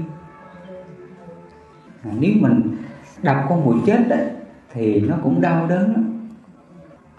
À, 2.04 2.10
nếu 2.20 2.32
mình 2.40 2.76
đập 3.22 3.46
con 3.48 3.64
mũi 3.64 3.76
chết 3.86 4.08
đấy 4.08 4.30
thì 4.72 5.00
nó 5.00 5.16
cũng 5.22 5.40
đau 5.40 5.66
đớn. 5.66 6.10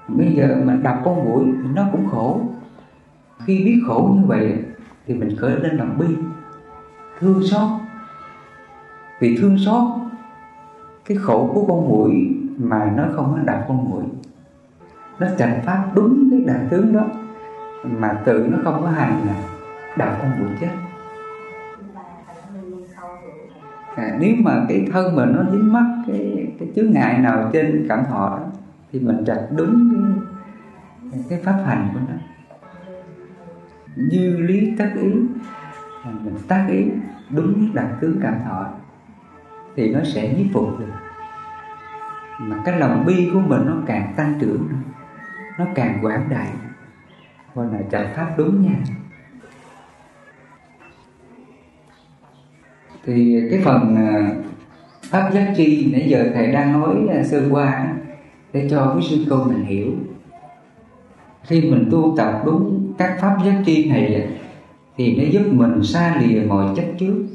Bây 0.07 0.33
giờ 0.33 0.61
mình 0.65 0.83
đập 0.83 1.01
con 1.05 1.25
mũi 1.25 1.43
thì 1.45 1.69
nó 1.75 1.85
cũng 1.91 2.07
khổ. 2.11 2.41
Khi 3.45 3.63
biết 3.65 3.81
khổ 3.87 4.15
như 4.19 4.27
vậy 4.27 4.53
thì 5.07 5.13
mình 5.13 5.35
khởi 5.37 5.59
lên 5.59 5.77
lòng 5.77 5.97
bi 5.97 6.07
thương 7.19 7.43
xót. 7.43 7.69
Vì 9.19 9.37
thương 9.37 9.57
xót 9.57 9.83
cái 11.05 11.17
khổ 11.17 11.51
của 11.53 11.65
con 11.65 11.89
mũi 11.89 12.35
mà 12.57 12.93
nó 12.95 13.03
không 13.15 13.33
có 13.35 13.39
đạo 13.45 13.65
con 13.67 13.89
mũi 13.89 14.03
nó 15.19 15.27
trạch 15.37 15.61
pháp 15.65 15.91
đúng 15.95 16.27
cái 16.31 16.41
đại 16.45 16.59
tướng 16.69 16.93
đó 16.93 17.05
mà 17.83 18.21
tự 18.25 18.47
nó 18.51 18.57
không 18.63 18.81
có 18.81 18.89
hành 18.89 19.21
là 19.27 19.35
đạo 19.97 20.17
con 20.21 20.31
mũi 20.39 20.49
chết 20.61 20.71
à, 23.95 24.17
nếu 24.19 24.35
mà 24.43 24.65
cái 24.69 24.87
thân 24.93 25.15
mà 25.15 25.25
nó 25.25 25.43
dính 25.51 25.73
mắc 25.73 25.85
cái 26.07 26.53
cái 26.59 26.69
chướng 26.75 26.91
ngại 26.91 27.19
nào 27.19 27.49
trên 27.53 27.85
cảm 27.89 28.03
thọ 28.09 28.29
đó 28.29 28.47
thì 28.91 28.99
mình 28.99 29.25
trạch 29.25 29.43
đúng 29.57 29.91
cái 31.11 31.23
cái 31.29 31.39
pháp 31.43 31.63
hành 31.65 31.89
của 31.93 31.99
nó. 32.09 32.15
Như 33.95 34.37
lý 34.37 34.75
tác 34.77 34.91
ý 35.01 35.11
mình 36.03 36.35
tác 36.47 36.67
ý 36.69 36.85
đúng 37.29 37.69
đặc 37.73 37.87
tướng 38.01 38.19
cảm 38.21 38.35
thọ 38.45 38.65
thì 39.75 39.93
nó 39.93 39.99
sẽ 40.03 40.33
nhiếp 40.33 40.53
phục 40.53 40.79
được 40.79 41.04
mà 42.39 42.61
cái 42.65 42.79
lòng 42.79 43.05
bi 43.05 43.29
của 43.33 43.39
mình 43.39 43.61
nó 43.65 43.77
càng 43.85 44.13
tăng 44.17 44.37
trưởng 44.39 44.67
nó 45.57 45.65
càng 45.75 45.99
quảng 46.01 46.29
đại. 46.29 46.47
Gọi 47.55 47.67
là 47.73 47.79
trợ 47.91 48.07
pháp 48.15 48.33
đúng 48.37 48.63
nha. 48.63 48.75
Thì 53.03 53.41
cái 53.51 53.61
phần 53.65 53.95
à, 53.95 54.31
pháp 55.03 55.29
giác 55.33 55.53
tri 55.57 55.91
nãy 55.91 56.09
giờ 56.09 56.31
thầy 56.33 56.51
đang 56.51 56.81
nói 56.81 56.95
sơ 57.25 57.49
qua 57.51 57.93
để 58.53 58.67
cho 58.69 58.93
quý 58.95 59.07
sư 59.09 59.25
cô 59.29 59.43
mình 59.43 59.65
hiểu. 59.65 59.91
Khi 61.43 61.61
mình 61.61 61.87
tu 61.91 62.13
tập 62.17 62.41
đúng 62.45 62.93
các 62.97 63.17
pháp 63.21 63.37
giác 63.45 63.63
tri 63.65 63.89
này 63.89 64.29
thì 64.97 65.15
nó 65.17 65.23
giúp 65.31 65.51
mình 65.51 65.83
xa 65.83 66.15
lìa 66.21 66.41
mọi 66.47 66.75
chấp 66.75 66.85
trước, 66.99 67.25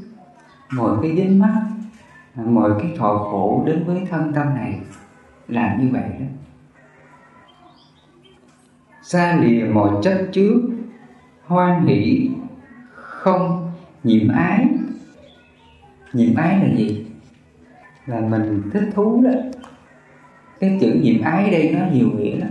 mọi 0.73 0.97
cái 1.03 1.17
dính 1.17 1.39
mắc 1.39 1.70
mọi 2.35 2.71
cái 2.79 2.95
thọ 2.99 3.19
khổ 3.19 3.63
đến 3.67 3.85
với 3.87 4.07
thân 4.11 4.33
tâm 4.35 4.55
này 4.55 4.81
là 5.49 5.77
như 5.81 5.89
vậy 5.93 6.03
đó. 6.21 6.27
Xa 9.03 9.39
lìa 9.43 9.65
mọi 9.65 9.91
chất 10.03 10.29
chứa 10.33 10.53
hoan 11.47 11.87
hỷ, 11.87 12.31
không 12.95 13.73
nhiễm 14.05 14.29
ái. 14.29 14.67
Nhiễm 16.13 16.35
ái 16.35 16.59
là 16.59 16.77
gì? 16.77 17.07
Là 18.07 18.21
mình 18.21 18.63
thích 18.73 18.91
thú 18.95 19.23
đó. 19.25 19.31
Cái 20.61 20.79
chữ 20.81 21.01
nhiễm 21.03 21.23
ái 21.23 21.51
đây 21.51 21.77
nó 21.79 21.87
nhiều 21.93 22.09
nghĩa 22.17 22.37
lắm. 22.37 22.51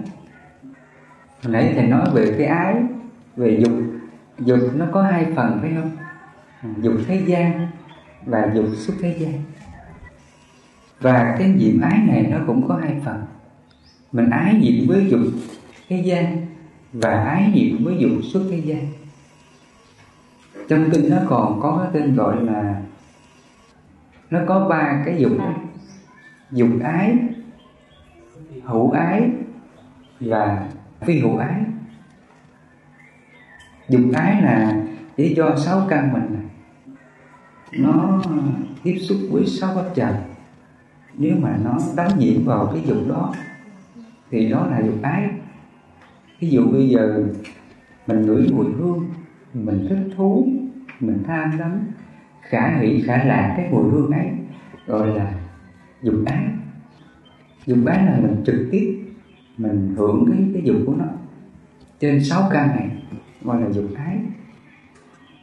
Hồi 1.43 1.53
nãy 1.53 1.73
thầy 1.75 1.87
nói 1.87 2.05
về 2.13 2.35
cái 2.37 2.47
ái, 2.47 2.75
về 3.35 3.63
dục. 3.65 3.73
Dục 4.39 4.59
nó 4.75 4.85
có 4.91 5.03
hai 5.03 5.25
phần, 5.35 5.57
phải 5.61 5.71
không? 5.75 5.91
Dục 6.81 6.93
thế 7.07 7.21
gian 7.25 7.67
và 8.25 8.51
dục 8.55 8.65
xuất 8.75 8.93
thế 9.01 9.17
gian 9.19 9.33
và 11.01 11.35
cái 11.39 11.53
diệm 11.59 11.81
ái 11.81 11.99
này 12.07 12.27
nó 12.31 12.37
cũng 12.47 12.67
có 12.67 12.75
hai 12.75 12.95
phần. 13.05 13.23
Mình 14.11 14.29
ái 14.29 14.59
diệm 14.61 14.87
với 14.87 15.07
dục 15.09 15.21
thế 15.89 16.01
gian 16.05 16.47
và 16.93 17.23
ái 17.23 17.51
diệm 17.55 17.85
với 17.85 17.97
dục 17.99 18.11
xuất 18.33 18.43
thế 18.51 18.57
gian. 18.57 18.87
Trong 20.69 20.89
kinh 20.91 21.09
nó 21.09 21.17
còn 21.27 21.59
có 21.61 21.79
cái 21.83 21.89
tên 21.93 22.15
gọi 22.15 22.43
là, 22.43 22.81
nó 24.29 24.39
có 24.47 24.67
ba 24.69 25.03
cái 25.05 25.15
dục 25.19 25.31
dục 26.51 26.69
ái, 26.83 27.17
hữu 28.63 28.91
ái 28.91 29.29
và 30.19 30.69
phi 31.01 31.19
hữu 31.19 31.37
ái. 31.37 31.63
Dục 33.89 34.01
ái 34.13 34.41
là 34.41 34.83
chỉ 35.17 35.35
do 35.35 35.55
sáu 35.55 35.85
căn 35.89 36.13
mình 36.13 36.25
này. 36.33 36.45
Nó 37.71 38.21
tiếp 38.83 38.97
xúc 38.99 39.17
với 39.31 39.45
sáu 39.45 39.75
pháp 39.75 39.85
trần 39.95 40.15
nếu 41.19 41.35
mà 41.41 41.59
nó 41.63 41.77
đánh 41.95 42.19
nhiễm 42.19 42.45
vào 42.45 42.71
cái 42.73 42.83
dục 42.85 42.97
đó 43.07 43.33
thì 44.31 44.49
đó 44.49 44.67
là 44.71 44.81
dục 44.81 44.95
ái. 45.01 45.29
Ví 46.39 46.49
dụ 46.49 46.71
bây 46.71 46.89
giờ 46.89 47.23
mình 48.07 48.21
ngửi 48.21 48.47
mùi 48.53 48.65
hương 48.65 49.09
mình 49.53 49.85
thích 49.89 50.13
thú 50.15 50.47
mình 50.99 51.23
tham 51.27 51.59
lắm, 51.59 51.79
khả 52.41 52.77
hỷ 52.77 53.01
khả 53.01 53.23
lạc 53.23 53.53
cái 53.57 53.69
mùi 53.71 53.91
hương 53.91 54.11
ấy 54.11 54.27
gọi 54.87 55.07
là 55.07 55.33
dục 56.01 56.15
ái. 56.25 56.43
Dục 57.65 57.79
ái 57.85 58.05
là 58.05 58.19
mình 58.21 58.43
trực 58.45 58.67
tiếp 58.71 58.99
mình 59.57 59.95
hưởng 59.97 60.25
cái 60.31 60.45
cái 60.53 60.61
dục 60.65 60.77
của 60.85 60.95
nó. 60.97 61.05
Trên 61.99 62.23
sáu 62.23 62.49
căn 62.51 62.67
này 62.67 62.89
gọi 63.41 63.61
là 63.61 63.69
dục 63.69 63.85
ái. 63.95 64.17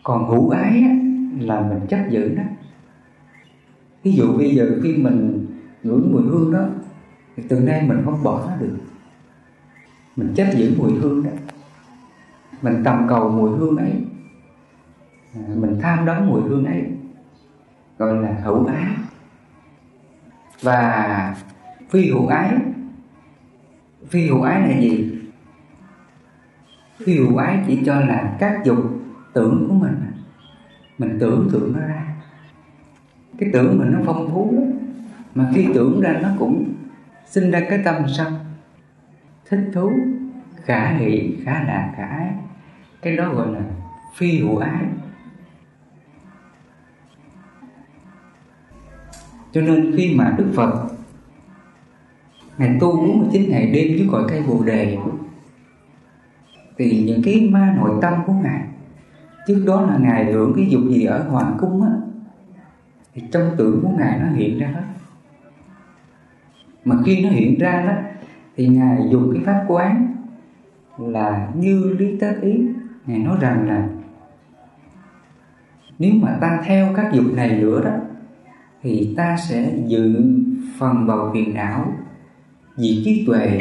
Còn 0.02 0.28
hữu 0.28 0.50
ái 0.50 0.82
á, 0.82 0.96
là 1.40 1.60
mình 1.60 1.86
chấp 1.88 2.06
giữ 2.10 2.34
đó 2.34 2.42
ví 4.06 4.12
dụ 4.12 4.36
bây 4.38 4.54
giờ 4.54 4.80
khi 4.82 4.96
mình 4.96 5.45
ngửi 5.87 6.01
mùi 6.01 6.22
hương 6.22 6.53
đó, 6.53 6.64
thì 7.37 7.42
từ 7.49 7.61
nay 7.61 7.83
mình 7.88 8.03
không 8.05 8.22
bỏ 8.22 8.46
nó 8.46 8.57
được. 8.57 8.77
Mình 10.16 10.33
chấp 10.37 10.46
giữ 10.57 10.75
mùi 10.79 10.92
hương 10.92 11.25
đó. 11.25 11.31
Mình 12.62 12.83
tầm 12.85 13.07
cầu 13.09 13.29
mùi 13.31 13.51
hương 13.51 13.77
ấy 13.77 13.92
à, 15.35 15.40
mình 15.55 15.79
tham 15.83 16.07
đắm 16.07 16.27
mùi 16.27 16.42
hương 16.42 16.64
ấy, 16.64 16.85
gọi 17.99 18.22
là 18.22 18.40
hữu 18.44 18.66
ái. 18.66 18.87
Và 20.62 21.37
phi 21.90 22.11
hữu 22.11 22.27
ái, 22.27 22.57
phi 24.09 24.27
hữu 24.27 24.42
ái 24.42 24.61
là 24.61 24.81
gì? 24.81 25.12
Phi 26.99 27.18
hữu 27.18 27.37
ái 27.37 27.64
chỉ 27.66 27.83
cho 27.87 28.01
là 28.01 28.37
các 28.40 28.61
dục 28.64 28.79
tưởng 29.33 29.66
của 29.68 29.75
mình. 29.75 29.94
Mình 30.99 31.16
tưởng 31.20 31.49
tượng 31.53 31.72
nó 31.72 31.81
ra. 31.81 32.16
Cái 33.38 33.51
tưởng 33.53 33.79
mình 33.79 33.92
nó 33.92 33.99
phong 34.07 34.31
phú 34.31 34.53
lắm 34.53 34.72
mà 35.37 35.51
khi 35.55 35.66
tưởng 35.75 36.01
ra 36.01 36.18
nó 36.22 36.29
cũng 36.38 36.75
sinh 37.27 37.51
ra 37.51 37.61
cái 37.68 37.81
tâm 37.85 38.03
sân. 38.16 38.35
Thích 39.49 39.70
thú, 39.75 39.92
khả 40.64 40.88
hỷ 40.88 41.37
khả 41.44 41.53
lạc 41.53 41.92
khả 41.96 42.07
ái. 42.07 42.33
Cái 43.03 43.16
đó 43.16 43.33
gọi 43.33 43.53
là 43.53 43.61
phi 44.16 44.38
hữu 44.38 44.57
ái. 44.57 44.85
Cho 49.53 49.61
nên 49.61 49.94
khi 49.96 50.14
mà 50.14 50.35
đức 50.38 50.53
phật 50.55 50.88
ngày 52.59 52.77
tu 52.81 52.96
49 52.96 53.51
ngày 53.51 53.66
đêm 53.66 53.99
dưới 53.99 54.09
cội 54.11 54.25
cây 54.29 54.42
bồ 54.42 54.62
đề 54.64 54.99
thì 56.79 57.05
những 57.07 57.22
cái 57.25 57.49
ma 57.51 57.75
nội 57.77 57.99
tâm 58.03 58.14
của 58.27 58.33
ngài, 58.33 58.61
trước 59.46 59.64
đó 59.66 59.81
là 59.83 59.99
ngài 60.01 60.33
hưởng 60.33 60.53
cái 60.57 60.66
dục 60.70 60.83
gì 60.88 61.05
ở 61.05 61.29
hoàng 61.29 61.57
cung 61.61 61.83
á, 61.83 61.90
thì 63.14 63.22
trong 63.33 63.51
tưởng 63.57 63.81
của 63.83 63.90
ngài 63.99 64.18
nó 64.18 64.27
hiện 64.29 64.59
ra 64.59 64.66
hết 64.66 64.83
mà 66.87 66.96
khi 67.05 67.22
nó 67.25 67.31
hiện 67.31 67.59
ra 67.59 67.85
đó, 67.87 67.92
thì 68.57 68.68
ngài 68.68 69.09
dùng 69.11 69.31
cái 69.35 69.42
pháp 69.44 69.64
quán 69.68 70.14
là 70.99 71.49
như 71.55 71.96
lý 71.99 72.16
tác 72.18 72.35
ý. 72.42 72.68
Ngài 73.07 73.18
nói 73.18 73.37
rằng 73.40 73.68
là, 73.68 73.88
nếu 75.99 76.12
mà 76.22 76.38
ta 76.40 76.62
theo 76.64 76.92
các 76.96 77.12
dục 77.12 77.25
này 77.35 77.61
nữa 77.61 77.83
đó, 77.85 77.90
thì 78.83 79.14
ta 79.16 79.37
sẽ 79.49 79.79
dự 79.87 80.33
phần 80.79 81.07
vào 81.07 81.31
phiền 81.35 81.55
não, 81.55 81.92
vì 82.77 83.03
trí 83.05 83.25
tuệ 83.27 83.59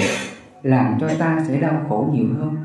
làm 0.64 0.94
cho 1.00 1.10
ta 1.20 1.44
sẽ 1.48 1.60
đau 1.60 1.86
khổ 1.90 2.10
nhiều 2.14 2.28
hơn. 2.40 2.56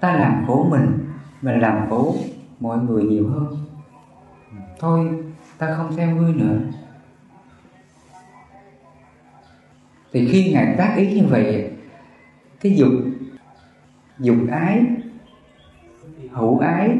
Ta 0.00 0.16
làm 0.16 0.44
khổ 0.46 0.66
mình 0.70 0.98
và 1.42 1.52
làm 1.52 1.88
khổ 1.90 2.14
mọi 2.60 2.78
người 2.78 3.04
nhiều 3.04 3.28
hơn. 3.28 3.46
Thôi, 4.78 5.08
ta 5.58 5.74
không 5.76 5.96
theo 5.96 6.16
ngươi 6.16 6.34
nữa. 6.34 6.58
Thì 10.16 10.28
khi 10.32 10.52
ngài 10.52 10.74
tác 10.78 10.94
ý 10.96 11.20
như 11.20 11.26
vậy, 11.26 11.70
cái 12.60 12.76
dục 12.76 12.92
dục 14.18 14.36
ái, 14.50 14.80
hữu 16.30 16.58
ái 16.58 16.90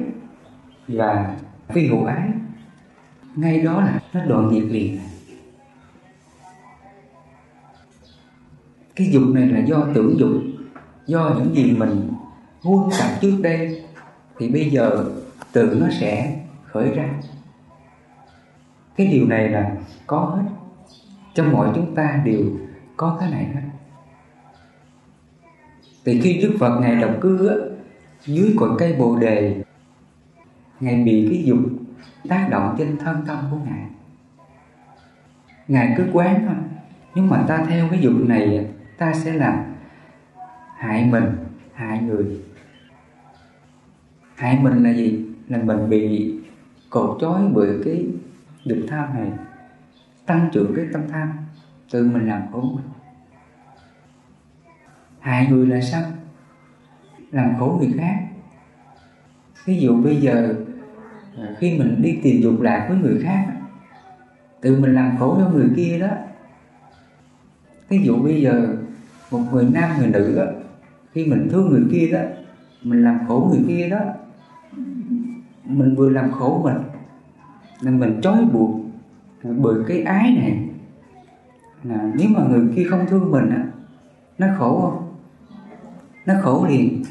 và 0.88 1.36
phi 1.68 1.86
hữu 1.86 2.04
ái, 2.04 2.28
ngay 3.36 3.60
đó 3.60 3.80
là 3.80 4.00
nó 4.12 4.24
đoạn 4.24 4.50
diệt 4.52 4.62
liền. 4.62 4.98
Cái 8.96 9.10
dục 9.12 9.22
này 9.32 9.46
là 9.46 9.58
do 9.58 9.86
tưởng 9.94 10.18
dục, 10.18 10.42
do 11.06 11.36
những 11.38 11.54
gì 11.54 11.76
mình 11.78 12.08
huân 12.62 12.90
tập 12.98 13.08
trước 13.20 13.38
đây, 13.42 13.84
thì 14.38 14.48
bây 14.48 14.70
giờ 14.70 15.04
tự 15.52 15.78
nó 15.80 15.86
sẽ 16.00 16.40
khởi 16.64 16.90
ra. 16.90 17.08
Cái 18.96 19.06
điều 19.06 19.26
này 19.26 19.48
là 19.48 19.76
có 20.06 20.18
hết. 20.18 20.48
Trong 21.34 21.52
mọi 21.52 21.72
chúng 21.74 21.94
ta 21.94 22.22
đều 22.24 22.44
có 22.96 23.16
cái 23.20 23.30
này 23.30 23.44
hết. 23.44 23.60
Thì 26.04 26.20
khi 26.20 26.40
Đức 26.42 26.56
Phật 26.60 26.80
Ngài 26.80 26.96
đồng 26.96 27.20
cư 27.20 27.48
á, 27.48 27.54
dưới 28.26 28.54
cội 28.58 28.70
cây 28.78 28.92
Bồ 28.98 29.16
Đề 29.16 29.62
Ngài 30.80 31.02
bị 31.02 31.28
cái 31.30 31.44
dục 31.44 31.58
tác 32.28 32.48
động 32.50 32.74
trên 32.78 32.98
thân 32.98 33.24
tâm 33.26 33.38
của 33.50 33.56
Ngài. 33.64 33.86
Ngài 35.68 35.94
cứ 35.96 36.06
quán 36.12 36.44
thôi. 36.46 36.56
Nhưng 37.14 37.28
mà 37.28 37.44
ta 37.48 37.66
theo 37.68 37.88
cái 37.90 38.00
dục 38.00 38.12
này 38.26 38.66
ta 38.98 39.14
sẽ 39.14 39.32
làm 39.32 39.58
hại 40.76 41.04
mình, 41.10 41.24
hại 41.74 42.02
người. 42.02 42.40
Hại 44.34 44.58
mình 44.62 44.82
là 44.82 44.92
gì? 44.92 45.26
Là 45.48 45.58
mình 45.58 45.88
bị 45.88 46.34
cột 46.90 47.18
trói 47.20 47.42
bởi 47.54 47.78
cái 47.84 48.06
dục 48.64 48.78
tham 48.88 49.14
này 49.14 49.32
Tăng 50.26 50.48
trưởng 50.52 50.72
cái 50.76 50.84
tâm 50.92 51.02
tham. 51.08 51.32
Tự 51.90 52.04
mình 52.04 52.28
làm 52.28 52.42
khổ 52.52 52.60
mình. 52.60 52.84
Hại 55.20 55.46
người 55.50 55.66
là 55.66 55.80
sao? 55.80 56.02
Làm 57.30 57.54
khổ 57.58 57.76
người 57.80 57.94
khác. 57.98 58.26
Ví 59.64 59.80
dụ 59.80 60.02
bây 60.02 60.16
giờ 60.16 60.54
à, 61.38 61.48
khi 61.58 61.78
mình 61.78 62.02
đi 62.02 62.20
tìm 62.22 62.42
dục 62.42 62.60
lạc 62.60 62.86
với 62.88 62.98
người 62.98 63.20
khác 63.22 63.46
tự 64.60 64.80
mình 64.80 64.94
làm 64.94 65.16
khổ 65.18 65.36
cho 65.38 65.50
người 65.50 65.70
kia 65.76 65.98
đó. 65.98 66.08
Ví 67.88 68.02
dụ 68.04 68.16
bây 68.22 68.42
giờ 68.42 68.76
một 69.30 69.40
người 69.52 69.68
nam 69.72 69.90
người 69.98 70.08
nữ 70.08 70.34
đó, 70.36 70.44
khi 71.12 71.26
mình 71.26 71.48
thương 71.50 71.68
người 71.68 71.84
kia 71.92 72.08
đó 72.12 72.20
mình 72.82 73.04
làm 73.04 73.18
khổ 73.28 73.50
người 73.50 73.64
kia 73.68 73.88
đó 73.88 73.98
mình 75.64 75.94
vừa 75.94 76.10
làm 76.10 76.32
khổ 76.32 76.60
mình 76.64 76.76
nên 77.82 78.00
mình 78.00 78.20
trói 78.22 78.44
buộc 78.44 78.80
à, 79.42 79.50
bởi 79.58 79.74
cái 79.88 80.02
ái 80.02 80.36
này 80.36 80.65
là 81.88 82.12
nếu 82.14 82.28
mà 82.28 82.40
người 82.48 82.68
kia 82.76 82.86
không 82.90 83.06
thương 83.06 83.30
mình 83.30 83.50
á, 83.50 83.64
nó 84.38 84.46
khổ 84.58 84.80
không? 84.80 85.14
Nó 86.26 86.34
khổ 86.42 86.66
liền. 86.68 87.02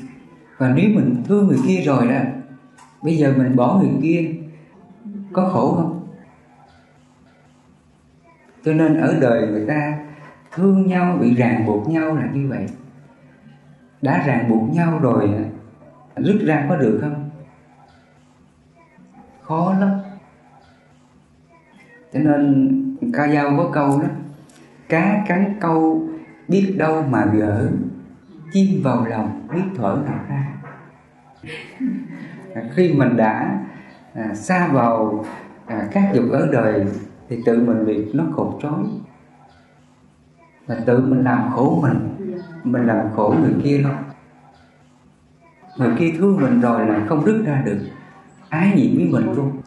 Và 0.57 0.73
nếu 0.75 0.89
mình 0.95 1.23
thương 1.25 1.47
người 1.47 1.59
kia 1.67 1.81
rồi 1.81 2.07
đó, 2.07 2.19
bây 3.03 3.17
giờ 3.17 3.33
mình 3.37 3.55
bỏ 3.55 3.79
người 3.81 3.91
kia, 4.01 4.35
có 5.33 5.49
khổ 5.53 5.75
không? 5.75 6.07
Cho 8.63 8.73
nên 8.73 8.97
ở 9.01 9.17
đời 9.21 9.47
người 9.47 9.65
ta, 9.67 9.99
thương 10.51 10.87
nhau, 10.87 11.17
bị 11.21 11.35
ràng 11.35 11.65
buộc 11.65 11.89
nhau 11.89 12.15
là 12.15 12.29
như 12.33 12.47
vậy. 12.49 12.67
Đã 14.01 14.23
ràng 14.27 14.49
buộc 14.49 14.73
nhau 14.73 14.99
rồi 14.99 15.29
rút 16.15 16.35
ra 16.45 16.65
có 16.69 16.75
được 16.75 16.97
không? 17.01 17.29
Khó 19.41 19.75
lắm. 19.79 19.89
Cho 22.13 22.19
nên 22.19 22.71
ca 23.13 23.33
dao 23.33 23.57
có 23.57 23.69
câu 23.73 24.01
đó 24.01 24.07
cá 24.89 25.23
cắn 25.27 25.53
câu 25.59 26.09
biết 26.47 26.75
đâu 26.77 27.03
mà 27.09 27.25
gỡ 27.33 27.69
chim 28.51 28.83
vào 28.83 29.05
lòng 29.05 29.47
biết 29.53 29.63
thở 29.77 30.01
nào 30.05 30.19
ra. 30.29 30.47
À, 32.55 32.61
khi 32.75 32.93
mình 32.93 33.17
đã 33.17 33.59
à, 34.13 34.33
xa 34.35 34.67
vào 34.67 35.25
à, 35.65 35.87
các 35.91 36.11
dục 36.13 36.25
ở 36.31 36.49
đời 36.51 36.85
thì 37.29 37.39
tự 37.45 37.63
mình 37.65 37.85
bị 37.85 38.13
nó 38.13 38.23
cột 38.35 38.57
trói 38.61 38.83
và 40.67 40.75
tự 40.85 41.05
mình 41.05 41.23
làm 41.23 41.51
khổ 41.51 41.79
mình 41.81 42.17
mình 42.63 42.85
làm 42.85 43.05
khổ 43.15 43.35
người 43.41 43.53
kia 43.63 43.77
luôn 43.77 43.95
người 45.77 45.91
kia 45.99 46.13
thương 46.17 46.37
mình 46.41 46.61
rồi 46.61 46.87
là 46.87 47.05
không 47.09 47.25
rứt 47.25 47.43
ra 47.45 47.61
được. 47.65 47.79
Ái 48.49 48.73
nhiễm 48.75 48.95
với 48.95 49.09
mình 49.11 49.35
luôn. 49.35 49.61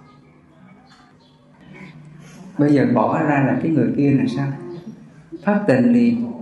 Bây 2.59 2.75
giờ 2.75 2.87
bỏ 2.95 3.23
ra 3.23 3.45
là 3.47 3.59
cái 3.63 3.73
người 3.73 3.93
kia 3.97 4.11
là 4.11 4.25
sao? 4.37 4.47
Phát 5.45 5.65
tình 5.67 5.93
liền 5.93 6.33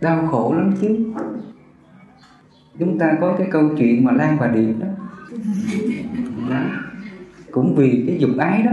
đau 0.00 0.26
khổ 0.26 0.54
lắm 0.54 0.74
chứ. 0.80 1.12
Chúng 2.78 2.98
ta 2.98 3.12
có 3.20 3.34
cái 3.38 3.48
câu 3.50 3.68
chuyện 3.78 4.04
mà 4.04 4.12
Lan 4.12 4.38
và 4.38 4.46
Điệp 4.46 4.72
đó. 4.80 4.86
đó. 6.50 6.62
Cũng 7.50 7.74
vì 7.76 8.04
cái 8.06 8.18
dục 8.18 8.30
ái 8.38 8.62
đó 8.62 8.72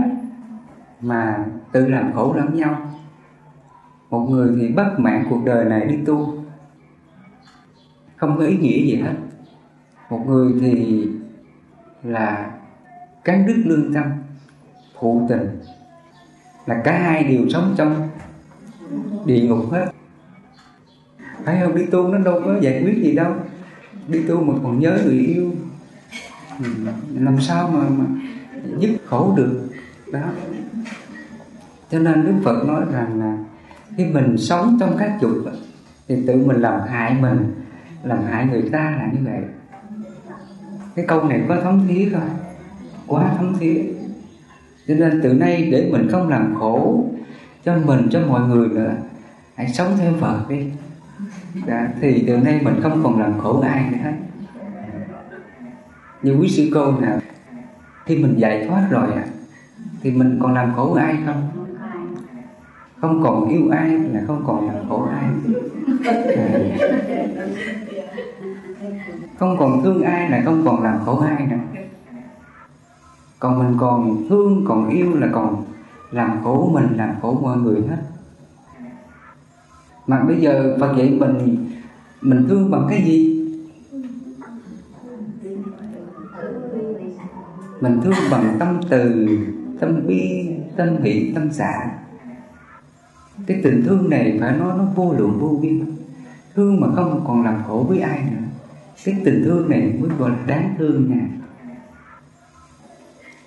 mà 1.02 1.46
tự 1.72 1.88
làm 1.88 2.14
khổ 2.14 2.34
lẫn 2.38 2.56
nhau. 2.56 2.92
Một 4.10 4.28
người 4.30 4.56
thì 4.60 4.68
bất 4.68 4.96
mạng 4.98 5.26
cuộc 5.30 5.46
đời 5.46 5.66
này 5.66 5.86
đi 5.86 5.98
tu. 6.06 6.44
Không 8.16 8.38
có 8.38 8.46
ý 8.46 8.58
nghĩa 8.58 8.82
gì 8.86 8.96
hết. 8.96 9.14
Một 10.10 10.24
người 10.28 10.54
thì 10.62 11.08
là 12.04 12.52
cắn 13.24 13.48
đứt 13.48 13.62
lương 13.66 13.94
tâm, 13.94 14.04
phụ 15.00 15.26
tình. 15.30 15.60
Là 16.66 16.82
cả 16.84 17.00
hai 17.00 17.24
đều 17.24 17.50
sống 17.50 17.74
trong 17.78 18.10
địa 19.26 19.42
ngục 19.42 19.72
hết. 19.72 19.92
Phải 21.46 21.60
không? 21.64 21.76
Đi 21.76 21.86
tu 21.86 22.08
nó 22.08 22.18
đâu 22.18 22.42
có 22.46 22.60
giải 22.62 22.84
quyết 22.84 23.04
gì 23.04 23.16
đâu. 23.16 23.34
Đi 24.08 24.24
tu 24.28 24.42
mà 24.42 24.54
còn 24.64 24.80
nhớ 24.80 25.00
người 25.06 25.20
yêu. 25.20 25.52
Ừ, 26.64 26.70
làm 27.20 27.42
sao 27.42 27.70
mà, 27.74 27.90
mà 27.90 28.06
dứt 28.80 28.90
khổ 29.06 29.34
được? 29.38 29.70
Đó. 30.12 30.20
Cho 31.92 32.00
nên 32.00 32.26
đức 32.26 32.34
phật 32.44 32.68
nói 32.68 32.82
rằng 32.92 33.20
là 33.20 33.38
khi 33.98 34.06
mình 34.06 34.38
sống 34.38 34.78
trong 34.80 34.96
các 35.00 35.18
dục 35.22 35.32
thì 36.08 36.16
tự 36.28 36.36
mình 36.36 36.58
làm 36.58 36.82
hại 36.88 37.18
mình 37.22 37.54
làm 38.04 38.24
hại 38.24 38.48
người 38.52 38.70
ta 38.72 38.96
là 38.98 39.10
như 39.14 39.20
vậy. 39.26 39.42
Cái 40.96 41.06
câu 41.08 41.24
này 41.24 41.42
có 41.48 41.62
thống 41.64 41.86
thía 41.88 42.10
không 42.12 42.30
quá 43.08 43.34
thống 43.38 43.56
thía. 43.60 43.84
cho 44.88 44.96
nên 44.96 45.20
từ 45.24 45.34
nay 45.34 45.70
để 45.72 45.90
mình 45.92 46.08
không 46.12 46.30
làm 46.30 46.56
khổ 46.60 47.06
cho 47.68 47.76
mình 47.86 48.08
cho 48.12 48.22
mọi 48.28 48.42
người 48.42 48.70
nữa. 48.70 48.94
Hãy 49.56 49.68
sống 49.68 49.92
theo 49.98 50.14
phật 50.20 50.50
đi. 50.50 50.70
Đã, 51.66 51.90
thì 52.02 52.24
từ 52.28 52.38
nay 52.38 52.60
mình 52.64 52.80
không 52.84 53.04
còn 53.04 53.22
làm 53.22 53.40
khổ 53.40 53.62
ai 53.62 53.90
nữa 53.92 53.98
hết. 54.04 54.14
Như 56.22 56.38
quý 56.42 56.50
sư 56.50 56.70
cô 56.74 56.92
nào 56.92 57.20
khi 58.06 58.18
mình 58.18 58.34
giải 58.38 58.66
thoát 58.68 58.88
rồi 58.90 59.14
à, 59.14 59.26
thì 60.02 60.12
mình 60.12 60.40
còn 60.42 60.54
làm 60.54 60.74
khổ 60.76 60.94
ai 60.94 61.18
không? 61.26 61.50
Không 63.02 63.24
còn 63.24 63.50
yêu 63.50 63.70
ai 63.72 63.90
là 63.90 64.22
không 64.28 64.44
còn 64.48 64.68
làm 64.68 64.90
khổ 64.90 65.08
ai. 65.12 65.30
À. 66.38 66.48
không 69.40 69.58
còn 69.60 69.84
thương 69.84 70.02
ai 70.02 70.30
là 70.30 70.42
không 70.46 70.66
còn 70.66 70.84
làm 70.84 71.00
khổ 71.06 71.20
ai 71.20 71.48
nữa. 71.50 71.82
Còn 73.40 73.60
mình 73.60 73.78
còn 73.80 74.26
thương 74.30 74.66
còn 74.68 74.90
yêu 74.90 75.16
là 75.16 75.28
còn 75.34 75.66
làm 76.12 76.44
khổ 76.44 76.70
mình, 76.74 76.98
làm 76.98 77.16
khổ 77.22 77.40
mọi 77.42 77.58
người 77.58 77.82
hết. 77.90 77.98
Mà 80.08 80.24
bây 80.24 80.42
giờ 80.42 80.78
Phật 80.80 80.96
dạy 80.98 81.18
mình 81.20 81.68
mình 82.22 82.46
thương 82.50 82.72
bằng 82.72 82.88
cái 82.90 83.04
gì? 83.06 83.34
Mình 87.82 88.00
thương 88.04 88.14
bằng 88.32 88.56
tâm 88.60 88.80
từ, 88.90 89.28
tâm 89.80 90.08
bi, 90.08 90.50
tâm 90.78 91.02
hỷ, 91.02 91.32
tâm 91.36 91.52
xả. 91.52 91.92
Cái 93.48 93.62
tình 93.64 93.84
thương 93.88 94.10
này 94.10 94.38
phải 94.42 94.58
nói 94.58 94.78
nó 94.78 94.86
vô 94.96 95.14
lượng, 95.14 95.38
vô 95.40 95.60
biên. 95.62 95.86
Thương 96.56 96.82
mà 96.82 96.88
không 96.96 97.24
còn 97.28 97.44
làm 97.46 97.64
khổ 97.68 97.86
với 97.90 98.00
ai 98.00 98.22
nữa. 98.32 98.38
Cái 99.06 99.22
tình 99.26 99.44
thương 99.46 99.70
này 99.70 99.94
mới 100.00 100.10
gọi 100.20 100.30
là 100.30 100.38
đáng 100.48 100.76
thương 100.78 101.10
nha. 101.10 101.28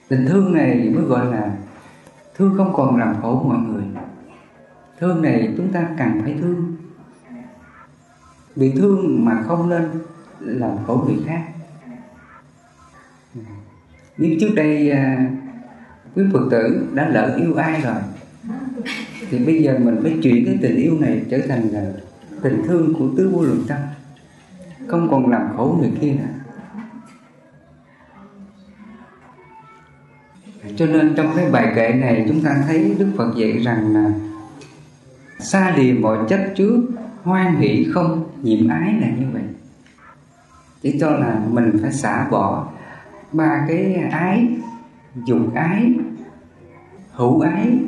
Tình 0.09 0.27
thương 0.29 0.53
này 0.53 0.93
mới 0.95 1.05
gọi 1.05 1.27
là 1.27 1.57
thương 2.41 2.55
không 2.57 2.73
còn 2.75 2.97
làm 2.97 3.17
khổ 3.23 3.43
mọi 3.49 3.59
người. 3.59 3.83
Thương 5.01 5.23
này 5.23 5.55
chúng 5.57 5.73
ta 5.73 5.89
càng 5.97 6.21
phải 6.25 6.37
thương. 6.41 6.77
Bị 8.57 8.73
thương 8.77 9.25
mà 9.25 9.43
không 9.43 9.69
nên 9.69 9.83
làm 10.41 10.71
khổ 10.87 11.05
người 11.07 11.19
khác. 11.27 11.43
Nhưng 14.17 14.41
trước 14.41 14.49
đây 14.55 14.91
à, 14.91 15.31
quý 16.15 16.23
phật 16.33 16.49
tử 16.51 16.89
đã 16.95 17.09
lỡ 17.09 17.37
yêu 17.43 17.55
ai 17.55 17.81
rồi, 17.81 17.95
thì 19.31 19.45
bây 19.45 19.63
giờ 19.63 19.79
mình 19.79 19.99
phải 20.03 20.19
chuyển 20.23 20.47
cái 20.47 20.59
tình 20.63 20.77
yêu 20.77 20.99
này 21.01 21.23
trở 21.31 21.39
thành 21.49 21.69
là 21.69 21.93
tình 22.43 22.63
thương 22.67 22.95
của 22.95 23.09
tứ 23.17 23.31
vô 23.35 23.43
lượng 23.43 23.65
tâm. 23.69 23.79
Không 24.87 25.09
còn 25.11 25.31
làm 25.31 25.57
khổ 25.57 25.77
người 25.81 25.93
kia 26.01 26.13
nữa. 26.13 26.40
Cho 30.77 30.87
nên 30.87 31.15
trong 31.17 31.33
cái 31.37 31.51
bài 31.51 31.73
kệ 31.75 31.93
này 31.93 32.25
chúng 32.29 32.43
ta 32.43 32.65
thấy 32.67 32.95
đức 32.99 33.13
phật 33.17 33.35
dạy 33.37 33.53
rằng 33.53 33.95
là 33.95 34.11
xa 35.41 35.75
lìa 35.77 35.93
mọi 35.93 36.19
chấp 36.29 36.41
trước 36.57 36.89
hoan 37.23 37.57
hỷ 37.57 37.87
không 37.93 38.25
nhiệm 38.43 38.69
ái 38.69 38.95
là 39.01 39.09
như 39.09 39.27
vậy. 39.33 39.43
Chỉ 40.83 40.99
cho 41.01 41.11
là 41.11 41.41
mình 41.51 41.73
phải 41.83 41.93
xả 41.93 42.29
bỏ 42.31 42.69
ba 43.33 43.65
cái 43.69 43.95
ái, 43.95 44.49
dục 45.27 45.55
ái, 45.55 45.93
hữu 47.13 47.41
ái 47.41 47.79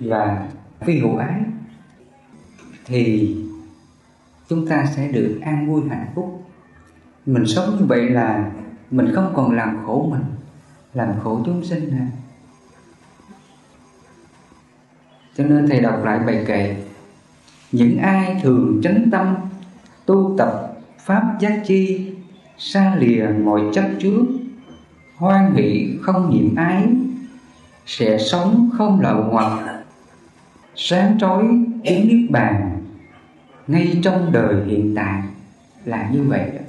và 0.00 0.48
phi 0.80 0.98
hữu 0.98 1.16
ái, 1.16 1.40
thì 2.84 3.36
chúng 4.48 4.66
ta 4.66 4.86
sẽ 4.96 5.08
được 5.08 5.38
an 5.42 5.66
vui 5.66 5.82
hạnh 5.88 6.06
phúc. 6.14 6.42
Mình 7.26 7.46
sống 7.46 7.76
như 7.78 7.86
vậy 7.86 8.08
là 8.08 8.50
mình 8.90 9.12
không 9.14 9.32
còn 9.34 9.56
làm 9.56 9.78
khổ 9.86 10.08
mình 10.10 10.35
làm 10.96 11.20
khổ 11.24 11.40
chúng 11.46 11.64
sinh 11.64 11.90
nữa 11.90 12.04
cho 15.36 15.44
nên 15.44 15.68
thầy 15.68 15.80
đọc 15.80 16.04
lại 16.04 16.18
bài 16.26 16.44
kệ, 16.46 16.76
những 17.72 17.98
ai 17.98 18.40
thường 18.42 18.80
chánh 18.82 19.08
tâm, 19.12 19.34
tu 20.06 20.34
tập 20.38 20.76
pháp 20.98 21.36
giác 21.40 21.62
chi, 21.66 22.10
xa 22.58 22.96
lìa 22.98 23.26
mọi 23.44 23.60
chấp 23.72 23.90
trước, 24.00 24.24
hoan 25.16 25.54
hỷ 25.54 25.98
không 26.02 26.30
nhiễm 26.30 26.56
ái, 26.56 26.86
sẽ 27.86 28.18
sống 28.18 28.70
không 28.78 29.00
lậu 29.00 29.22
hoặc, 29.22 29.82
sáng 30.74 31.18
trói 31.20 31.44
đến 31.82 32.08
niết 32.08 32.30
bàn, 32.30 32.82
ngay 33.66 34.00
trong 34.02 34.32
đời 34.32 34.64
hiện 34.66 34.94
tại. 34.96 35.22
Là 35.84 36.10
như 36.12 36.22
vậy 36.22 36.50
đó. 36.54 36.65